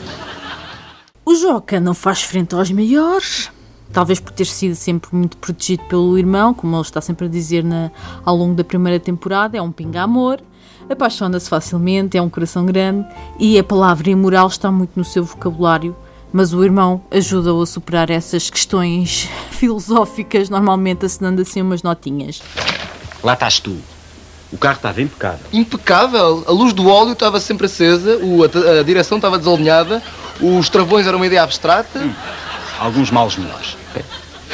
O 1.27 1.35
Joca 1.35 1.77
não 1.81 1.93
faz 1.93 2.21
frente 2.21 2.55
aos 2.55 2.71
maiores, 2.71 3.51
talvez 3.91 4.17
por 4.17 4.31
ter 4.31 4.45
sido 4.45 4.75
sempre 4.75 5.13
muito 5.13 5.35
protegido 5.35 5.83
pelo 5.83 6.17
irmão, 6.17 6.53
como 6.53 6.73
ele 6.73 6.81
está 6.81 7.01
sempre 7.01 7.25
a 7.25 7.29
dizer 7.29 7.65
na, 7.65 7.91
ao 8.23 8.33
longo 8.33 8.55
da 8.55 8.63
primeira 8.63 8.97
temporada, 8.97 9.57
é 9.57 9.61
um 9.61 9.69
pinga-amor, 9.69 10.39
apaixona-se 10.89 11.49
facilmente, 11.49 12.17
é 12.17 12.21
um 12.21 12.29
coração 12.29 12.65
grande 12.65 13.05
e 13.37 13.59
a 13.59 13.63
palavra 13.65 14.09
imoral 14.09 14.47
está 14.47 14.71
muito 14.71 14.91
no 14.95 15.03
seu 15.03 15.25
vocabulário, 15.25 15.93
mas 16.31 16.53
o 16.53 16.63
irmão 16.63 17.01
ajuda-o 17.11 17.61
a 17.61 17.65
superar 17.65 18.09
essas 18.09 18.49
questões 18.49 19.27
filosóficas, 19.51 20.49
normalmente 20.49 21.05
assinando 21.05 21.41
assim 21.41 21.61
umas 21.61 21.83
notinhas. 21.83 22.41
Lá 23.21 23.33
estás 23.33 23.59
tu. 23.59 23.75
O 24.51 24.57
carro 24.57 24.77
estava 24.77 25.01
impecável. 25.01 25.45
Impecável? 25.51 26.43
A 26.47 26.51
luz 26.51 26.73
do 26.73 26.87
óleo 26.87 27.11
estava 27.11 27.39
sempre 27.39 27.65
acesa, 27.65 28.17
o, 28.17 28.43
a, 28.43 28.79
a 28.79 28.83
direção 28.83 29.17
estava 29.17 29.37
desalinhada, 29.37 30.01
os 30.39 30.69
travões 30.69 31.05
eram 31.05 31.17
uma 31.17 31.27
ideia 31.27 31.43
abstrata. 31.43 31.99
Hum. 31.99 32.13
Alguns 32.79 33.11
males 33.11 33.35
menores. 33.35 33.75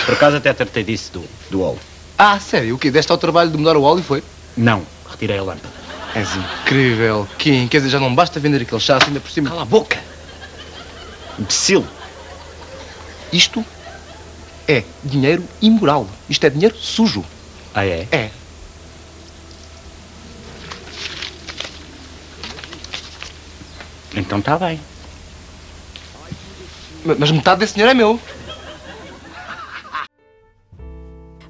Por 0.06 0.14
acaso 0.14 0.38
até 0.38 0.52
tratei 0.54 0.84
disso 0.84 1.12
do, 1.14 1.24
do 1.52 1.62
óleo. 1.62 1.80
Ah, 2.18 2.40
sério? 2.40 2.76
O 2.76 2.78
quê? 2.80 2.90
Deste 2.90 3.12
ao 3.12 3.18
trabalho 3.18 3.52
de 3.52 3.58
mudar 3.58 3.78
o 3.78 3.84
óleo, 3.84 4.02
foi? 4.04 4.24
Não, 4.58 4.84
retirei 5.10 5.38
a 5.38 5.44
lâmpada. 5.44 5.84
És 6.16 6.30
incrível. 6.36 7.28
Kim, 7.38 7.68
quer 7.68 7.78
dizer, 7.78 7.90
já 7.90 8.00
não 8.00 8.14
basta 8.14 8.40
vender 8.40 8.62
aquele 8.62 8.82
chá 8.82 9.00
ainda 9.06 9.20
por 9.20 9.32
cima. 9.32 9.50
Cala 9.50 9.64
a 9.64 9.66
boca! 9.66 10.00
Imbecil! 11.40 11.86
Isto 13.32 13.66
é 14.68 14.84
dinheiro 15.04 15.44
imoral. 15.62 16.08
Isto 16.30 16.46
é 16.46 16.50
dinheiro 16.50 16.76
sujo. 16.78 17.26
Ah, 17.74 17.86
é? 17.86 18.08
É. 18.12 18.30
Então 24.16 24.40
está 24.40 24.58
bem. 24.58 24.80
Mas 27.06 27.32
metade 27.32 27.60
desse 27.60 27.74
dinheiro 27.74 27.92
é 27.92 27.94
meu. 27.94 28.20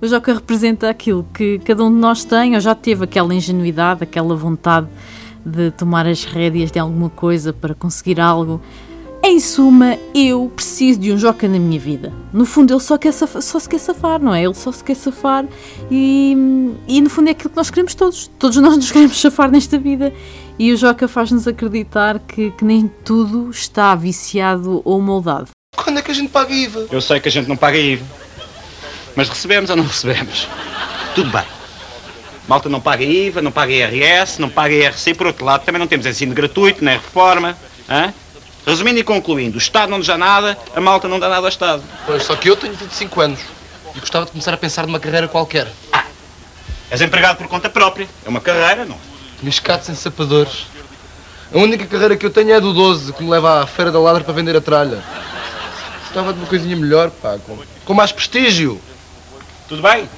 O 0.01 0.07
Joca 0.07 0.33
representa 0.33 0.89
aquilo 0.89 1.25
que 1.33 1.59
cada 1.59 1.83
um 1.83 1.89
de 1.89 1.97
nós 1.97 2.25
tem, 2.25 2.55
ou 2.55 2.59
já 2.59 2.75
teve 2.75 3.05
aquela 3.05 3.33
ingenuidade, 3.33 4.03
aquela 4.03 4.35
vontade 4.35 4.87
de 5.45 5.71
tomar 5.71 6.05
as 6.05 6.25
rédeas 6.25 6.71
de 6.71 6.79
alguma 6.79 7.09
coisa 7.09 7.53
para 7.53 7.73
conseguir 7.73 8.19
algo. 8.19 8.59
Em 9.25 9.39
suma, 9.39 9.97
eu 10.13 10.51
preciso 10.53 10.99
de 10.99 11.13
um 11.13 11.17
Joca 11.17 11.47
na 11.47 11.57
minha 11.57 11.79
vida. 11.79 12.11
No 12.33 12.45
fundo, 12.45 12.73
ele 12.73 12.81
só, 12.81 12.97
quer 12.97 13.13
safar, 13.13 13.41
só 13.41 13.57
se 13.57 13.69
quer 13.69 13.79
safar, 13.79 14.21
não 14.21 14.35
é? 14.35 14.43
Ele 14.43 14.53
só 14.53 14.69
se 14.69 14.83
quer 14.83 14.97
safar 14.97 15.45
e, 15.89 16.35
e, 16.89 16.99
no 16.99 17.09
fundo, 17.09 17.29
é 17.29 17.31
aquilo 17.31 17.51
que 17.51 17.55
nós 17.55 17.69
queremos 17.69 17.95
todos. 17.95 18.29
Todos 18.37 18.57
nós 18.57 18.75
nos 18.75 18.91
queremos 18.91 19.21
safar 19.21 19.49
nesta 19.49 19.77
vida. 19.77 20.13
E 20.59 20.73
o 20.73 20.77
Joca 20.77 21.07
faz-nos 21.07 21.47
acreditar 21.47 22.19
que, 22.19 22.51
que 22.51 22.65
nem 22.65 22.91
tudo 23.05 23.49
está 23.49 23.95
viciado 23.95 24.81
ou 24.83 25.01
moldado. 25.01 25.51
Quando 25.73 25.99
é 25.99 26.01
que 26.01 26.11
a 26.11 26.13
gente 26.13 26.29
paga 26.29 26.53
IVA? 26.53 26.87
Eu 26.91 26.99
sei 26.99 27.21
que 27.21 27.29
a 27.29 27.31
gente 27.31 27.47
não 27.47 27.55
paga 27.55 27.77
IVA. 27.77 28.05
Mas 29.15 29.29
recebemos 29.29 29.69
ou 29.69 29.77
não 29.77 29.85
recebemos? 29.85 30.49
Tudo 31.15 31.29
bem. 31.29 31.45
Malta 32.45 32.67
não 32.67 32.81
paga 32.81 33.05
IVA, 33.05 33.41
não 33.41 33.53
paga 33.53 33.71
IRS, 33.71 34.41
não 34.41 34.49
paga 34.49 34.73
IRC. 34.73 35.13
Por 35.13 35.27
outro 35.27 35.45
lado, 35.45 35.63
também 35.63 35.79
não 35.79 35.87
temos 35.87 36.05
ensino 36.05 36.35
gratuito, 36.35 36.83
nem 36.83 36.95
reforma. 36.95 37.57
Hã? 37.89 38.13
Resumindo 38.65 38.99
e 38.99 39.03
concluindo, 39.03 39.55
o 39.55 39.57
Estado 39.57 39.89
não 39.89 39.97
nos 39.97 40.07
dá 40.07 40.17
nada, 40.17 40.57
a 40.73 40.79
malta 40.79 41.07
não 41.07 41.19
dá 41.19 41.27
nada 41.27 41.45
ao 41.45 41.49
Estado. 41.49 41.83
Pois, 42.05 42.23
só 42.23 42.35
que 42.35 42.49
eu 42.49 42.55
tenho 42.55 42.73
25 42.73 43.21
anos 43.21 43.39
e 43.93 43.99
gostava 43.99 44.25
de 44.25 44.31
começar 44.31 44.53
a 44.53 44.57
pensar 44.57 44.87
numa 44.87 44.99
carreira 44.99 45.27
qualquer. 45.27 45.67
Ah, 45.91 46.05
és 46.89 47.01
empregado 47.01 47.37
por 47.37 47.47
conta 47.47 47.69
própria. 47.69 48.07
É 48.25 48.29
uma 48.29 48.39
carreira, 48.39 48.85
não? 48.85 48.97
Miscados 49.41 49.89
em 49.89 49.95
sapadores. 49.95 50.67
A 51.53 51.57
única 51.57 51.85
carreira 51.85 52.15
que 52.15 52.25
eu 52.25 52.29
tenho 52.29 52.51
é 52.51 52.55
a 52.55 52.59
do 52.59 52.73
12, 52.73 53.11
que 53.13 53.21
me 53.21 53.29
leva 53.29 53.61
à 53.61 53.67
Feira 53.67 53.91
da 53.91 53.99
Ladra 53.99 54.23
para 54.23 54.33
vender 54.33 54.55
a 54.55 54.61
tralha. 54.61 55.03
Gostava 56.03 56.31
de 56.31 56.39
uma 56.39 56.47
coisinha 56.47 56.75
melhor, 56.75 57.11
pá, 57.11 57.37
com, 57.45 57.59
com 57.83 57.93
mais 57.93 58.11
prestígio. 58.13 58.79
Tudo 59.67 59.81
bem. 59.81 60.09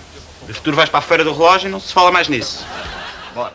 De 0.45 0.53
futuro 0.53 0.75
vais 0.75 0.89
para 0.89 0.99
a 0.99 1.01
Feira 1.01 1.23
do 1.23 1.33
Relógio 1.33 1.67
e 1.67 1.71
não 1.71 1.79
se 1.79 1.91
fala 1.91 2.11
mais 2.11 2.29
nisso. 2.29 2.63
Bora. 3.33 3.53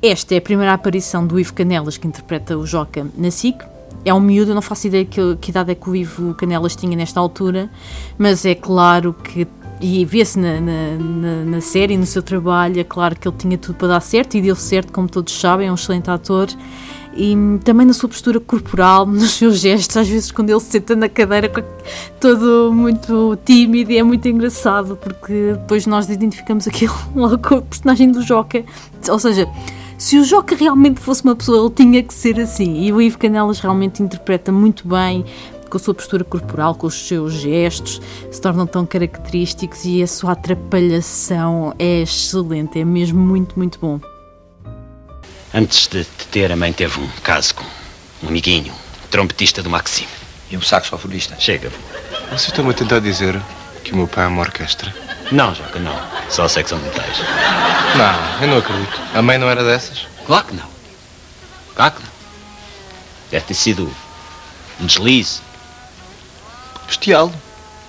Esta 0.00 0.36
é 0.36 0.38
a 0.38 0.40
primeira 0.40 0.72
aparição 0.72 1.26
do 1.26 1.40
Ivo 1.40 1.52
Canelas, 1.52 1.98
que 1.98 2.06
interpreta 2.06 2.56
o 2.56 2.64
Joca 2.64 3.04
na 3.16 3.32
SIC 3.32 3.58
é 4.04 4.14
um 4.14 4.20
miúdo, 4.20 4.52
eu 4.52 4.54
não 4.54 4.62
faço 4.62 4.86
ideia 4.86 5.04
que, 5.04 5.36
que 5.36 5.50
idade 5.50 5.72
é 5.72 5.74
que 5.74 5.88
o 5.88 5.94
Ivo 5.94 6.34
Canelas 6.34 6.74
tinha 6.74 6.96
nesta 6.96 7.20
altura, 7.20 7.70
mas 8.16 8.44
é 8.44 8.54
claro 8.54 9.12
que 9.12 9.46
e 9.80 10.04
vê-se 10.04 10.38
na, 10.38 10.60
na, 10.60 11.44
na, 11.44 11.60
série, 11.60 11.96
no 11.96 12.06
seu 12.06 12.22
trabalho, 12.22 12.80
é 12.80 12.84
claro 12.84 13.14
que 13.14 13.28
ele 13.28 13.36
tinha 13.36 13.56
tudo 13.56 13.76
para 13.76 13.88
dar 13.88 14.00
certo 14.00 14.36
e 14.36 14.42
deu 14.42 14.56
certo, 14.56 14.92
como 14.92 15.08
todos 15.08 15.38
sabem, 15.38 15.68
é 15.68 15.70
um 15.70 15.74
excelente 15.74 16.10
ator. 16.10 16.48
E 17.14 17.34
também 17.64 17.86
na 17.86 17.92
sua 17.92 18.08
postura 18.08 18.38
corporal, 18.40 19.06
nos 19.06 19.32
seus 19.32 19.58
gestos, 19.60 19.96
às 19.96 20.08
vezes 20.08 20.30
quando 20.30 20.50
ele 20.50 20.60
se 20.60 20.70
senta 20.70 20.96
na 20.96 21.08
cadeira, 21.08 21.50
todo 22.20 22.72
muito 22.72 23.38
tímido, 23.44 23.92
e 23.92 23.98
é 23.98 24.02
muito 24.02 24.26
engraçado, 24.28 24.96
porque 24.96 25.52
depois 25.52 25.86
nós 25.86 26.08
identificamos 26.08 26.66
aquilo 26.66 26.94
logo 27.14 27.38
com 27.38 27.56
o 27.56 27.62
personagem 27.62 28.10
do 28.10 28.22
Joca. 28.22 28.64
Ou 29.08 29.18
seja, 29.18 29.48
se 29.98 30.16
o 30.16 30.24
Joca 30.24 30.54
realmente 30.54 31.00
fosse 31.00 31.24
uma 31.24 31.34
pessoa, 31.34 31.66
ele 31.66 31.74
tinha 31.74 32.02
que 32.02 32.14
ser 32.14 32.38
assim. 32.38 32.82
E 32.84 32.92
o 32.92 33.02
Ivo 33.02 33.18
Canelas 33.18 33.58
realmente 33.58 34.00
interpreta 34.00 34.52
muito 34.52 34.86
bem, 34.86 35.24
com 35.68 35.76
a 35.76 35.80
sua 35.80 35.92
postura 35.92 36.24
corporal, 36.24 36.74
com 36.76 36.86
os 36.86 36.94
seus 36.94 37.34
gestos, 37.34 38.00
se 38.30 38.40
tornam 38.40 38.66
tão 38.66 38.86
característicos 38.86 39.84
e 39.84 40.02
a 40.02 40.06
sua 40.06 40.32
atrapalhação 40.32 41.74
é 41.78 42.02
excelente, 42.02 42.80
é 42.80 42.84
mesmo 42.84 43.20
muito, 43.20 43.58
muito 43.58 43.78
bom. 43.78 44.00
Antes 45.52 45.88
de 45.88 46.04
te 46.04 46.26
ter, 46.30 46.52
a 46.52 46.56
mãe 46.56 46.72
teve 46.72 47.00
um 47.00 47.08
caso 47.22 47.56
com 47.56 47.64
um 48.22 48.28
amiguinho, 48.28 48.72
trompetista 49.10 49.62
do 49.62 49.68
Maxime. 49.68 50.08
E 50.50 50.56
um 50.56 50.62
saxofonista. 50.62 51.36
Chega. 51.38 51.70
Vocês 52.28 52.46
estão-me 52.46 52.70
a 52.70 52.74
tentar 52.74 53.00
dizer 53.00 53.38
que 53.84 53.92
o 53.92 53.96
meu 53.96 54.08
pai 54.08 54.24
é 54.24 54.28
uma 54.28 54.40
orquestra? 54.40 55.07
Não, 55.30 55.54
Joca, 55.54 55.78
não. 55.78 55.94
Só 56.30 56.44
a 56.44 56.48
secção 56.48 56.78
de 56.78 56.84
metais. 56.84 57.18
Não, 57.96 58.42
eu 58.42 58.48
não 58.48 58.58
acredito. 58.58 59.00
A 59.14 59.20
mãe 59.20 59.36
não 59.36 59.48
era 59.48 59.62
dessas? 59.62 60.06
Claro 60.26 60.46
que 60.46 60.54
não. 60.54 60.66
Claro 61.74 61.94
que 61.94 62.02
não. 62.02 62.10
Deve 63.30 63.44
ter 63.44 63.54
sido 63.54 63.90
um 64.80 64.86
deslize. 64.86 65.40
Bestial. 66.86 67.30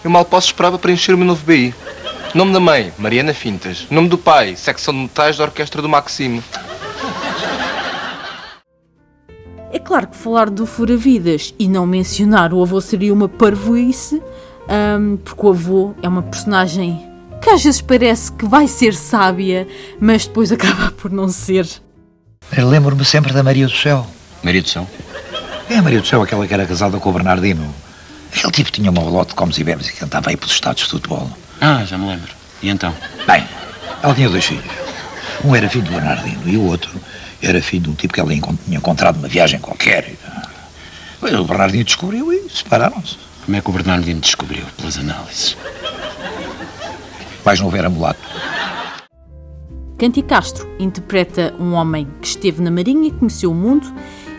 Eu 0.03 0.10
mal 0.10 0.25
posso 0.25 0.48
esperar 0.48 0.69
para 0.69 0.79
preencher 0.79 1.13
o 1.13 1.17
meu 1.17 1.27
novo 1.27 1.43
BI. 1.46 1.74
Nome 2.36 2.53
da 2.53 2.60
mãe, 2.60 2.93
Mariana 2.98 3.34
Fintas. 3.34 3.88
Nome 3.89 4.10
do 4.10 4.17
pai, 4.17 4.55
secção 4.55 4.93
de 4.93 5.01
metais 5.01 5.38
da 5.38 5.46
Orquestra 5.46 5.81
do 5.81 5.89
Maximo. 5.89 6.43
É 9.72 9.79
claro 9.79 10.08
que 10.08 10.17
falar 10.17 10.50
do 10.50 10.65
Fura-Vidas 10.65 11.53
e 11.58 11.67
não 11.67 11.86
mencionar 11.86 12.53
o 12.53 12.62
avô 12.62 12.81
seria 12.81 13.13
uma 13.13 13.29
parvoíce, 13.29 14.22
um, 15.00 15.17
porque 15.17 15.46
o 15.46 15.50
avô 15.50 15.93
é 16.01 16.08
uma 16.08 16.22
personagem 16.22 17.09
que 17.41 17.50
às 17.50 17.63
vezes 17.63 17.81
parece 17.81 18.31
que 18.31 18.46
vai 18.46 18.67
ser 18.67 18.93
sábia, 18.93 19.67
mas 20.00 20.25
depois 20.27 20.51
acaba 20.53 20.91
por 20.91 21.12
não 21.12 21.27
ser. 21.29 21.67
Eu 22.55 22.67
lembro-me 22.67 23.05
sempre 23.05 23.34
da 23.34 23.43
Maria 23.43 23.67
do 23.67 23.75
Céu. 23.75 24.05
Maria 24.43 24.62
do 24.62 24.69
Céu? 24.69 24.88
É 25.69 25.77
a 25.77 25.81
Maria 25.81 26.01
do 26.01 26.08
Céu, 26.08 26.22
aquela 26.22 26.48
que 26.48 26.53
era 26.53 26.65
casada 26.65 26.98
com 26.98 27.10
o 27.10 27.13
Bernardino. 27.13 27.74
Aquele 28.34 28.51
tipo 28.51 28.72
tinha 28.72 28.89
uma 28.89 29.01
lote 29.01 29.29
de 29.29 29.36
comes 29.36 29.58
e 29.58 29.63
bebes 29.63 29.88
e 29.89 29.93
que 29.93 30.03
andava 30.03 30.29
aí 30.29 30.38
pelos 30.38 30.53
estados 30.53 30.84
de 30.84 30.89
futebol. 30.89 31.29
Ah, 31.62 31.84
já 31.86 31.98
me 31.98 32.08
lembro. 32.08 32.31
E 32.62 32.69
então? 32.69 32.93
Bem, 33.27 33.46
ela 34.01 34.13
tinha 34.15 34.29
dois 34.29 34.46
filhos. 34.46 34.65
Um 35.43 35.55
era 35.55 35.69
filho 35.69 35.86
do 35.86 35.91
Bernardino 35.91 36.41
e 36.46 36.58
o 36.58 36.65
outro 36.65 36.91
era 37.41 37.62
filho 37.62 37.84
de 37.84 37.89
um 37.89 37.93
tipo 37.93 38.13
que 38.13 38.19
ela 38.19 38.29
tinha 38.29 38.77
encontrado 38.77 39.15
numa 39.15 39.27
viagem 39.27 39.60
qualquer. 39.60 40.13
O 41.22 41.43
Bernardino 41.43 41.84
descobriu 41.84 42.31
e 42.34 42.50
separaram-se. 42.50 43.17
Como 43.46 43.58
é 43.58 43.62
que 43.62 43.69
o 43.69 43.74
Bernardino 43.74 44.22
descobriu? 44.22 44.65
Pelas 44.77 44.98
análises. 44.98 45.58
Mais 47.50 47.60
novo 47.60 47.75
era 47.75 47.89
mulato. 47.89 48.20
Canti 49.98 50.22
Castro 50.22 50.70
interpreta 50.77 51.51
um 51.60 51.74
homem 51.74 52.08
que 52.22 52.27
esteve 52.27 52.62
na 52.62 52.70
Marinha 52.70 53.08
e 53.08 53.12
conheceu 53.12 53.50
o 53.50 53.56
mundo 53.56 53.91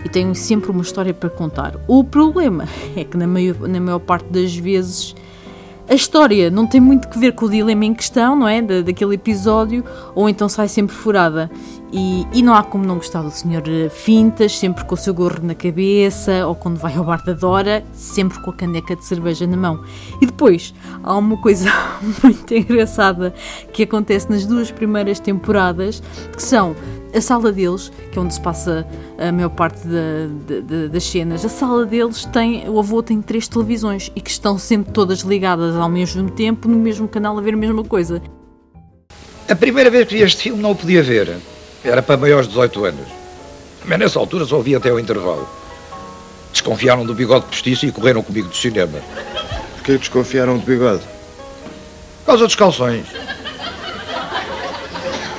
e 0.05 0.09
tem 0.09 0.33
sempre 0.33 0.71
uma 0.71 0.81
história 0.81 1.12
para 1.12 1.29
contar. 1.29 1.75
O 1.88 2.05
problema 2.05 2.69
é 2.95 3.02
que, 3.02 3.17
na 3.17 3.26
maior, 3.26 3.67
na 3.67 3.81
maior 3.81 3.99
parte 3.99 4.29
das 4.31 4.55
vezes, 4.55 5.17
a 5.91 5.95
história 5.95 6.53
não 6.53 6.69
tem 6.69 6.81
muito 6.81 7.09
que 7.09 7.19
ver 7.19 7.33
com 7.33 7.47
o 7.47 7.51
dilema 7.51 7.85
em 7.85 7.93
questão, 7.93 8.37
não 8.37 8.47
é? 8.47 8.63
Da, 8.63 8.81
daquele 8.81 9.17
episódio, 9.17 9.85
ou 10.15 10.29
então 10.29 10.49
sai 10.49 10.69
sempre 10.69 10.95
furada. 10.95 11.51
E, 11.93 12.25
e, 12.33 12.45
não 12.45 12.55
há 12.55 12.63
como 12.63 12.87
não 12.87 12.95
gostar 12.95 13.23
do 13.23 13.31
Sr. 13.33 13.91
Fintas, 13.91 14.57
sempre 14.57 14.85
com 14.85 14.95
o 14.95 14.97
seu 14.97 15.13
gorro 15.13 15.41
na 15.43 15.53
cabeça, 15.53 16.47
ou 16.47 16.55
quando 16.55 16.79
vai 16.79 16.95
ao 16.95 17.03
bar 17.03 17.25
da 17.25 17.33
Dora, 17.33 17.83
sempre 17.93 18.41
com 18.41 18.53
a 18.53 18.55
caneca 18.55 18.95
de 18.95 19.05
cerveja 19.05 19.45
na 19.49 19.57
mão. 19.57 19.83
E 20.21 20.27
depois, 20.27 20.73
há 21.03 21.17
uma 21.17 21.37
coisa 21.39 21.69
muito 22.23 22.55
engraçada 22.55 23.35
que 23.73 23.83
acontece 23.83 24.31
nas 24.31 24.47
duas 24.47 24.71
primeiras 24.71 25.19
temporadas, 25.19 26.01
que 26.33 26.41
são 26.41 26.77
a 27.14 27.21
sala 27.21 27.52
deles, 27.52 27.90
que 28.11 28.19
é 28.19 28.23
onde 28.23 28.35
se 28.35 28.40
passa 28.40 28.87
a 29.19 29.33
maior 29.33 29.50
parte 29.50 29.81
de, 29.87 30.61
de, 30.62 30.88
das 30.88 31.05
cenas, 31.05 31.45
a 31.45 31.49
sala 31.49 31.85
deles 31.85 32.25
tem, 32.26 32.69
o 32.69 32.79
avô 32.79 33.02
tem 33.02 33.21
três 33.21 33.49
televisões 33.49 34.11
e 34.14 34.21
que 34.21 34.31
estão 34.31 34.59
sempre 34.59 34.93
todas 34.93 35.21
ligadas 35.21 35.76
ao 35.76 35.88
mesmo 35.88 36.31
tempo, 36.31 36.69
no 36.69 36.76
mesmo 36.76 37.09
canal, 37.09 37.37
a 37.38 37.40
ver 37.40 37.55
a 37.55 37.57
mesma 37.57 37.85
coisa. 37.85 38.23
A 39.49 39.57
primeira 39.57 39.90
vez 39.90 40.07
que 40.07 40.14
vi 40.14 40.23
este 40.23 40.45
filme 40.45 40.62
não 40.62 40.71
o 40.71 40.76
podia 40.76 41.02
ver. 41.02 41.37
Era 41.83 42.02
para 42.02 42.17
maiores 42.17 42.47
de 42.47 42.52
18 42.52 42.85
anos. 42.85 43.09
Mas 43.85 43.99
nessa 43.99 44.19
altura 44.19 44.45
só 44.45 44.61
vi 44.61 44.76
até 44.76 44.93
o 44.93 44.99
intervalo. 44.99 45.49
Desconfiaram 46.52 47.05
do 47.05 47.14
bigode 47.14 47.47
postiço 47.47 47.87
e 47.87 47.93
correram 47.93 48.23
comigo 48.23 48.49
do 48.49 48.55
cinema. 48.57 49.00
Porquê 49.75 49.97
desconfiaram 49.99 50.59
do 50.59 50.64
bigode? 50.64 51.02
Por 52.21 52.26
causa 52.26 52.45
dos 52.45 52.55
calções. 52.55 53.07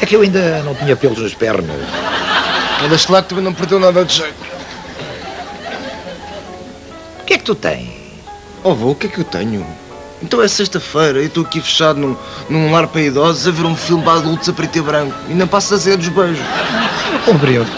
É 0.01 0.05
que 0.05 0.15
eu 0.15 0.21
ainda 0.21 0.63
não 0.63 0.73
tinha 0.73 0.95
pelos 0.95 1.19
nas 1.19 1.33
pernas. 1.35 1.79
Mas 2.89 3.07
lá 3.07 3.21
que 3.21 3.29
também 3.29 3.43
não 3.43 3.53
perdeu 3.53 3.79
nada 3.79 4.03
de 4.03 4.15
jeito. 4.15 4.51
O 7.19 7.23
que 7.25 7.35
é 7.35 7.37
que 7.37 7.43
tu 7.43 7.53
tens? 7.53 7.87
Oh, 8.63 8.73
vô, 8.73 8.91
o 8.91 8.95
que 8.95 9.07
é 9.07 9.09
que 9.09 9.19
eu 9.19 9.23
tenho? 9.23 9.65
Então 10.23 10.41
é 10.41 10.47
sexta-feira 10.47 11.21
e 11.21 11.25
estou 11.25 11.43
aqui 11.43 11.61
fechado 11.61 11.99
num, 11.99 12.17
num 12.49 12.71
lar 12.71 12.87
para 12.87 13.01
idosos 13.01 13.47
a 13.47 13.51
ver 13.51 13.65
um 13.65 13.75
filme 13.75 14.03
para 14.03 14.13
adultos 14.13 14.49
a 14.49 14.53
preto 14.53 14.77
e 14.77 14.81
branco. 14.81 15.15
E 15.29 15.33
não 15.33 15.47
passa 15.47 15.75
a 15.75 15.79
ser 15.79 15.97
dos 15.97 16.09
beijos. 16.09 16.43
Eu 17.13 17.19
compreendo. 17.19 17.69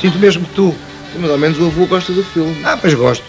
Sinto 0.00 0.18
mesmo 0.18 0.44
que 0.46 0.54
tu. 0.54 0.74
Mas 1.16 1.30
ao 1.30 1.38
menos 1.38 1.58
o 1.58 1.66
avô 1.66 1.86
gosta 1.86 2.12
do 2.12 2.24
filme. 2.24 2.60
Ah, 2.64 2.76
pois 2.80 2.92
gosto. 2.94 3.24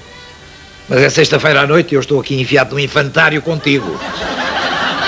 Mas 0.90 1.00
é 1.00 1.10
sexta-feira 1.10 1.62
à 1.62 1.68
noite 1.68 1.94
e 1.94 1.96
eu 1.96 2.02
estou 2.02 2.20
aqui 2.20 2.40
enfiado 2.40 2.74
num 2.74 2.80
infantário 2.80 3.42
contigo. 3.42 4.00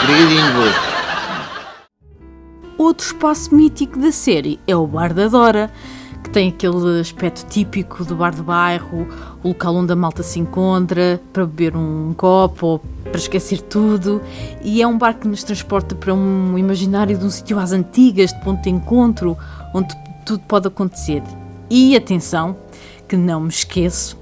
Obrigadinho, 0.04 0.54
vô. 0.54 0.87
Outro 2.78 3.08
espaço 3.08 3.56
mítico 3.56 3.98
da 3.98 4.12
série 4.12 4.60
é 4.68 4.76
o 4.76 4.86
Bar 4.86 5.12
da 5.12 5.28
Dora, 5.28 5.72
que 6.24 6.30
tem 6.30 6.50
aquele 6.50 7.00
aspecto 7.00 7.44
típico 7.48 8.06
do 8.06 8.16
bar 8.16 8.36
de 8.36 8.44
bairro, 8.44 9.08
o 9.44 9.48
local 9.48 9.76
onde 9.78 9.92
a 9.94 9.96
malta 9.96 10.22
se 10.22 10.40
encontra 10.40 11.20
para 11.34 11.44
beber 11.44 11.76
um 11.76 12.14
copo 12.14 12.68
ou 12.68 12.80
para 13.04 13.18
esquecer 13.18 13.62
tudo. 13.62 14.22
E 14.64 14.80
é 14.80 14.88
um 14.88 14.96
bar 14.96 15.16
que 15.16 15.28
nos 15.28 15.44
transporta 15.44 15.96
para 15.96 16.14
um 16.14 16.56
imaginário 16.56 17.18
de 17.18 17.26
um 17.26 17.32
sítio 17.32 17.58
às 17.58 17.72
antigas, 17.72 18.32
de 18.32 18.40
ponto 18.42 18.62
de 18.62 18.70
encontro, 18.70 19.36
onde 19.74 19.96
tudo 20.24 20.44
pode 20.48 20.68
acontecer. 20.68 21.24
E 21.72 21.96
atenção, 21.96 22.56
que 23.08 23.18
não 23.18 23.42
me 23.42 23.50
esqueço 23.50 24.20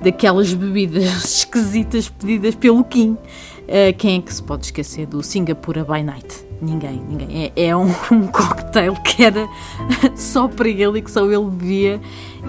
daquelas 0.00 0.52
bebidas 0.54 1.04
esquisitas 1.40 2.08
pedidas 2.08 2.54
pelo 2.54 2.82
Kim. 2.84 3.12
Uh, 3.12 3.94
quem 3.98 4.18
é 4.18 4.22
que 4.22 4.32
se 4.32 4.42
pode 4.42 4.64
esquecer 4.64 5.06
do 5.06 5.22
Singapura 5.22 5.84
by 5.84 6.02
Night? 6.02 6.47
Ninguém, 6.60 7.00
ninguém. 7.08 7.52
É, 7.56 7.66
é 7.66 7.76
um, 7.76 7.86
um, 8.10 8.26
cocktail 8.26 8.94
que 9.02 9.22
era 9.22 9.48
só 10.16 10.48
para 10.48 10.68
ele 10.68 10.98
e 10.98 11.02
que 11.02 11.10
só 11.10 11.24
ele 11.24 11.44
bebia. 11.44 12.00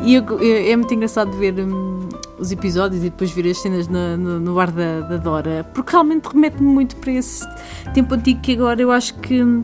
E 0.03 0.15
eu, 0.15 0.23
é 0.41 0.75
muito 0.75 0.93
engraçado 0.93 1.31
ver 1.37 1.53
hum, 1.59 2.09
os 2.37 2.51
episódios 2.51 3.03
e 3.03 3.09
depois 3.09 3.31
ver 3.31 3.49
as 3.49 3.57
cenas 3.59 3.87
no, 3.87 4.17
no, 4.17 4.39
no 4.39 4.55
bar 4.55 4.71
da, 4.71 5.01
da 5.01 5.17
Dora, 5.17 5.63
porque 5.73 5.91
realmente 5.91 6.25
remete-me 6.25 6.71
muito 6.71 6.95
para 6.95 7.11
esse 7.11 7.45
tempo 7.93 8.15
antigo 8.15 8.39
que 8.41 8.53
agora 8.53 8.81
eu 8.81 8.91
acho 8.91 9.13
que. 9.15 9.43
Hum, 9.43 9.63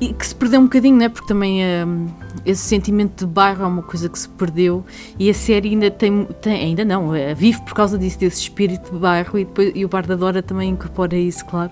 e 0.00 0.12
que 0.12 0.26
se 0.26 0.34
perdeu 0.34 0.60
um 0.60 0.64
bocadinho, 0.64 0.96
né? 0.96 1.08
porque 1.08 1.28
também 1.28 1.60
hum, 1.86 2.06
esse 2.44 2.62
sentimento 2.62 3.26
de 3.26 3.32
bairro 3.32 3.64
é 3.64 3.66
uma 3.66 3.82
coisa 3.82 4.08
que 4.08 4.18
se 4.18 4.28
perdeu 4.28 4.84
e 5.18 5.28
a 5.28 5.34
série 5.34 5.70
ainda 5.70 5.90
tem, 5.90 6.24
tem 6.40 6.54
ainda 6.54 6.84
não, 6.84 7.14
é, 7.14 7.34
vive 7.34 7.60
por 7.62 7.74
causa 7.74 7.98
disso, 7.98 8.18
desse 8.18 8.40
espírito 8.40 8.92
de 8.92 8.98
bairro 8.98 9.38
e, 9.38 9.44
depois, 9.44 9.72
e 9.74 9.84
o 9.84 9.88
Bar 9.88 10.06
da 10.06 10.16
Dora 10.16 10.42
também 10.42 10.70
incorpora 10.70 11.16
isso, 11.16 11.44
claro 11.44 11.70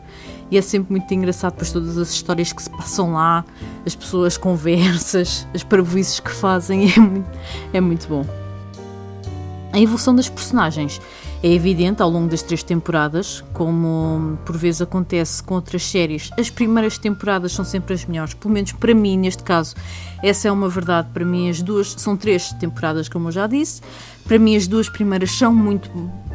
e 0.52 0.58
é 0.58 0.60
sempre 0.60 0.92
muito 0.92 1.12
engraçado, 1.14 1.54
pois 1.56 1.72
todas 1.72 1.96
as 1.96 2.10
histórias 2.10 2.52
que 2.52 2.62
se 2.62 2.68
passam 2.68 3.14
lá, 3.14 3.42
as 3.86 3.96
pessoas 3.96 4.36
conversas, 4.36 5.48
as 5.54 5.62
parvoices 5.62 6.20
que 6.20 6.30
fazem, 6.30 6.92
é 6.94 7.00
muito, 7.00 7.30
é 7.72 7.80
muito 7.80 8.06
bom. 8.06 8.22
A 9.72 9.80
evolução 9.80 10.14
das 10.14 10.28
personagens 10.28 11.00
é 11.42 11.52
evidente 11.52 12.00
ao 12.00 12.08
longo 12.08 12.28
das 12.28 12.42
três 12.42 12.62
temporadas, 12.62 13.42
como 13.52 14.38
por 14.44 14.56
vezes 14.56 14.80
acontece 14.80 15.42
com 15.42 15.54
outras 15.54 15.84
séries. 15.84 16.30
As 16.38 16.48
primeiras 16.50 16.98
temporadas 16.98 17.52
são 17.52 17.64
sempre 17.64 17.94
as 17.94 18.04
melhores, 18.04 18.34
pelo 18.34 18.54
menos 18.54 18.72
para 18.72 18.94
mim, 18.94 19.18
neste 19.18 19.42
caso, 19.42 19.74
essa 20.22 20.48
é 20.48 20.52
uma 20.52 20.68
verdade. 20.68 21.08
Para 21.12 21.24
mim, 21.24 21.50
as 21.50 21.60
duas 21.60 21.94
são 21.98 22.16
três 22.16 22.52
temporadas, 22.52 23.08
como 23.08 23.28
eu 23.28 23.32
já 23.32 23.46
disse. 23.46 23.82
Para 24.24 24.38
mim, 24.38 24.54
as 24.54 24.68
duas 24.68 24.88
primeiras 24.88 25.32
são 25.32 25.52
muito 25.52 25.90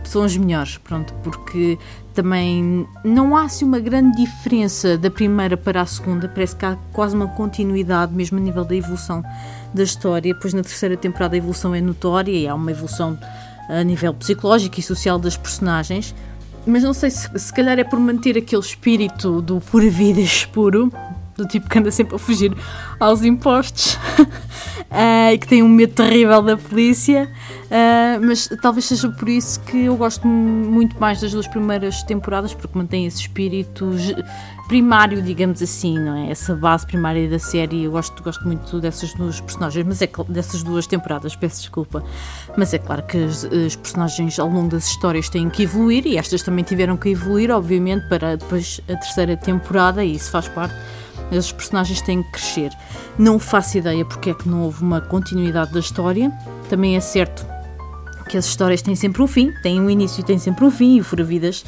são 0.08 0.24
as 0.24 0.38
melhores, 0.38 0.78
pronto, 0.78 1.14
porque 1.16 1.78
também 2.14 2.88
não 3.04 3.36
há 3.36 3.44
assim 3.44 3.66
uma 3.66 3.80
grande 3.80 4.18
diferença 4.18 4.98
da 4.98 5.12
primeira 5.12 5.58
para 5.58 5.82
a 5.82 5.86
segunda, 5.86 6.28
parece 6.30 6.56
que 6.56 6.66
há 6.66 6.78
quase 6.94 7.16
uma 7.16 7.28
continuidade, 7.28 8.14
mesmo 8.14 8.38
a 8.38 8.42
nível 8.42 8.64
da 8.64 8.76
evolução 8.76 9.24
da 9.74 9.84
história. 9.84 10.34
Pois 10.42 10.54
na 10.54 10.62
terceira 10.62 10.96
temporada 10.96 11.36
a 11.36 11.38
evolução 11.38 11.76
é 11.76 11.82
notória 11.82 12.32
e 12.32 12.48
há 12.48 12.56
uma 12.56 12.72
evolução 12.72 13.18
a 13.70 13.84
nível 13.84 14.14
psicológico 14.14 14.80
e 14.80 14.84
social 14.84 15.20
das 15.20 15.38
personagens. 15.38 16.14
Mas 16.66 16.84
não 16.84 16.94
sei 16.94 17.10
se, 17.10 17.30
se 17.40 17.54
calhar 17.54 17.80
é 17.80 17.84
por 17.84 18.00
manter 18.00 18.38
aquele 18.38 18.62
espírito 18.62 19.42
do 19.42 19.62
pura 19.62 19.90
vida 19.90 20.22
puro, 20.52 20.92
do 21.38 21.48
tipo 21.48 21.70
que 21.70 21.80
anda 21.80 21.92
sempre 21.92 22.16
a 22.16 22.20
fugir 22.20 22.52
aos 23.00 23.24
impostos 23.24 23.94
uh, 23.94 25.32
e 25.32 25.38
que 25.38 25.48
tem 25.48 25.64
um 25.64 25.70
medo 25.70 25.94
terrível 25.94 26.42
da 26.42 26.58
polícia. 26.58 27.32
Uh, 27.66 28.26
mas 28.26 28.50
talvez 28.62 28.86
seja 28.86 29.08
por 29.10 29.30
isso 29.30 29.60
que 29.62 29.86
eu 29.86 29.96
gosto 29.96 30.28
muito 30.28 31.00
mais 31.00 31.22
das 31.22 31.32
duas 31.32 31.48
primeiras 31.48 32.04
temporadas, 32.04 32.54
porque 32.54 32.78
mantém 32.78 33.06
esse 33.06 33.22
espírito 33.22 33.92
primário, 34.68 35.22
digamos 35.22 35.62
assim, 35.62 35.98
não 35.98 36.16
é? 36.16 36.32
Essa 36.32 36.56
base 36.56 36.86
primária 36.86 37.28
da 37.30 37.40
série. 37.40 37.84
Eu 37.84 37.92
gosto, 37.92 38.22
gosto 38.22 38.46
muito 38.46 38.80
dessas 38.80 39.14
duas 39.14 39.40
personagens, 39.40 39.86
mas 39.86 40.02
é 40.02 40.10
dessas 40.30 40.64
duas 40.64 40.86
temporadas, 40.86 41.36
peço 41.36 41.62
desculpa. 41.62 42.04
Mas 42.58 42.74
é 42.74 42.78
claro 42.78 43.04
que 43.04 43.18
as, 43.18 43.46
as 43.46 43.76
personagens 43.76 44.38
ao 44.40 44.50
longo 44.50 44.70
das 44.70 44.88
histórias 44.88 45.30
têm 45.30 45.50
que 45.50 45.64
evoluir 45.64 46.06
e 46.06 46.18
estas 46.18 46.44
também 46.44 46.64
tiveram 46.64 46.98
que 46.98 47.10
evoluir, 47.10 47.52
obviamente, 47.52 48.08
para 48.10 48.36
depois 48.36 48.82
a 48.90 48.96
terceira 48.96 49.38
temporada, 49.38 50.04
e 50.04 50.16
isso 50.16 50.30
faz 50.30 50.48
parte 50.48 50.76
esses 51.32 51.52
personagens 51.52 52.02
têm 52.02 52.24
que 52.24 52.32
crescer. 52.32 52.72
Não 53.18 53.38
faço 53.38 53.78
ideia 53.78 54.06
porque 54.06 54.30
é 54.30 54.34
que 54.34 54.48
não 54.48 54.64
houve 54.64 54.82
uma 54.82 55.02
continuidade 55.02 55.74
da 55.74 55.80
história. 55.80 56.32
Também 56.70 56.96
é 56.96 57.00
certo 57.00 57.46
que 58.30 58.38
as 58.38 58.46
histórias 58.46 58.82
têm 58.82 58.96
sempre 58.96 59.22
um 59.22 59.28
fim, 59.28 59.52
têm 59.64 59.80
um 59.82 59.90
início 59.90 60.22
e 60.22 60.24
têm 60.24 60.38
sempre 60.38 60.66
um 60.66 60.72
fim, 60.72 60.98
e 60.98 61.04
Fura 61.04 61.24
Vidas 61.24 61.64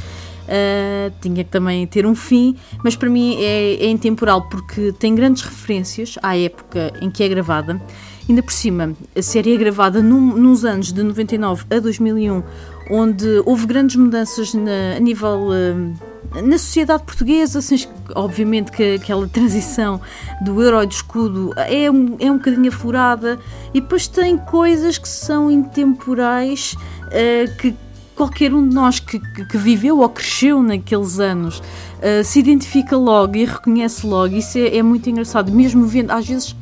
uh, 0.50 1.14
tinha 1.22 1.44
que 1.44 1.50
também 1.50 1.86
ter 1.86 2.06
um 2.06 2.16
fim, 2.16 2.56
mas 2.84 2.96
para 2.96 3.10
mim 3.10 3.38
é, 3.40 3.76
é 3.76 3.90
intemporal 3.90 4.50
porque 4.50 4.92
tem 4.94 5.14
grandes 5.14 5.44
referências 5.44 6.18
à 6.22 6.38
época 6.38 6.92
em 7.02 7.10
que 7.10 7.24
é 7.24 7.30
gravada. 7.30 7.80
Ainda 8.28 8.44
por 8.44 8.54
cima, 8.54 8.94
a 9.16 9.22
série 9.22 9.56
é 9.56 9.58
gravada 9.58 10.02
num, 10.04 10.36
nos 10.36 10.64
anos 10.64 10.94
de 10.94 11.02
99 11.02 11.66
a 11.72 11.80
2001, 11.80 12.44
onde 12.92 13.42
houve 13.46 13.66
grandes 13.66 13.96
mudanças 13.96 14.54
na, 14.54 14.98
a 14.98 15.00
nível. 15.00 15.50
Uh, 15.50 16.10
na 16.44 16.60
sociedade 16.60 17.04
portuguesa, 17.04 17.58
assim, 17.58 17.88
obviamente 18.14 18.72
que 18.72 18.96
aquela 18.96 19.28
transição 19.28 20.00
do 20.44 20.62
euro 20.62 20.84
e 20.84 20.86
do 20.86 20.92
escudo 20.92 21.54
é 21.58 21.90
um, 21.90 22.18
é 22.20 22.32
um 22.32 22.38
bocadinho 22.38 22.70
aflorada 22.70 23.40
e 23.74 23.82
depois 23.82 24.08
tem 24.08 24.38
coisas 24.38 25.00
que 25.00 25.10
são 25.10 25.50
intemporais 25.50 26.76
uh, 27.08 27.58
que 27.58 27.76
qualquer 28.20 28.54
um 28.54 28.68
de 28.68 28.76
nós 28.76 29.00
que, 29.00 29.18
que, 29.18 29.58
viveu 29.58 30.00
ou 30.00 30.10
cresceu 30.10 30.62
naqueles 30.62 31.22
anos 31.22 31.60
uh, 31.60 32.22
se 32.22 32.40
identifica 32.40 32.98
logo 32.98 33.38
e 33.38 33.46
reconhece 33.46 34.06
logo. 34.06 34.36
Isso 34.36 34.58
é, 34.58 34.76
é 34.76 34.84
muito 34.84 35.10
engraçado, 35.10 35.50
mesmo 35.54 35.86
vendo, 35.86 36.12
às 36.12 36.28
vezes 36.28 36.54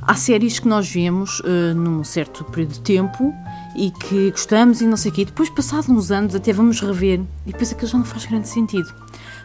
há 0.00 0.14
séries 0.14 0.60
que 0.60 0.68
nós 0.68 0.88
vemos 0.88 1.40
uh, 1.40 1.74
num 1.74 2.04
certo 2.04 2.44
período 2.44 2.74
de 2.74 2.80
tempo 2.80 3.34
e 3.74 3.90
que 3.90 4.30
gostamos 4.30 4.80
e 4.80 4.86
não 4.86 4.96
sei 4.96 5.10
o 5.10 5.14
quê. 5.14 5.24
Depois, 5.24 5.50
passados 5.50 5.88
uns 5.88 6.12
anos, 6.12 6.32
até 6.32 6.52
vamos 6.52 6.80
rever 6.80 7.20
e 7.44 7.50
depois 7.50 7.72
aquilo 7.72 7.88
já 7.88 7.98
não 7.98 8.04
faz 8.04 8.26
grande 8.26 8.46
sentido. 8.46 8.94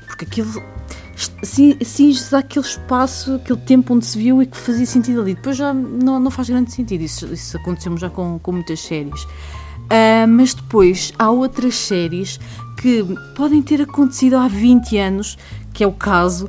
Porque 0.06 0.26
aquilo 0.26 0.52
cinge-se 1.84 2.36
àquele 2.36 2.64
espaço, 2.64 3.34
aquele 3.34 3.60
tempo 3.62 3.96
onde 3.96 4.06
se 4.06 4.20
viu 4.20 4.40
e 4.44 4.46
que 4.46 4.56
fazia 4.56 4.86
sentido 4.86 5.22
ali. 5.22 5.34
Depois 5.34 5.58
já 5.58 5.74
não, 5.74 6.20
não 6.20 6.30
faz 6.30 6.48
grande 6.48 6.72
sentido. 6.72 7.02
Isso, 7.02 7.26
isso 7.34 7.58
aconteceu 7.58 7.98
já 7.98 8.08
com, 8.08 8.38
com 8.38 8.52
muitas 8.52 8.80
séries. 8.82 9.26
Uh, 9.92 10.28
mas 10.28 10.54
depois 10.54 11.12
há 11.18 11.30
outras 11.32 11.76
séries 11.76 12.40
que 12.78 13.04
podem 13.36 13.62
ter 13.62 13.82
acontecido 13.82 14.36
há 14.36 14.48
20 14.48 14.98
anos, 14.98 15.38
que 15.74 15.84
é 15.84 15.88
o 15.88 15.92
caso, 15.92 16.48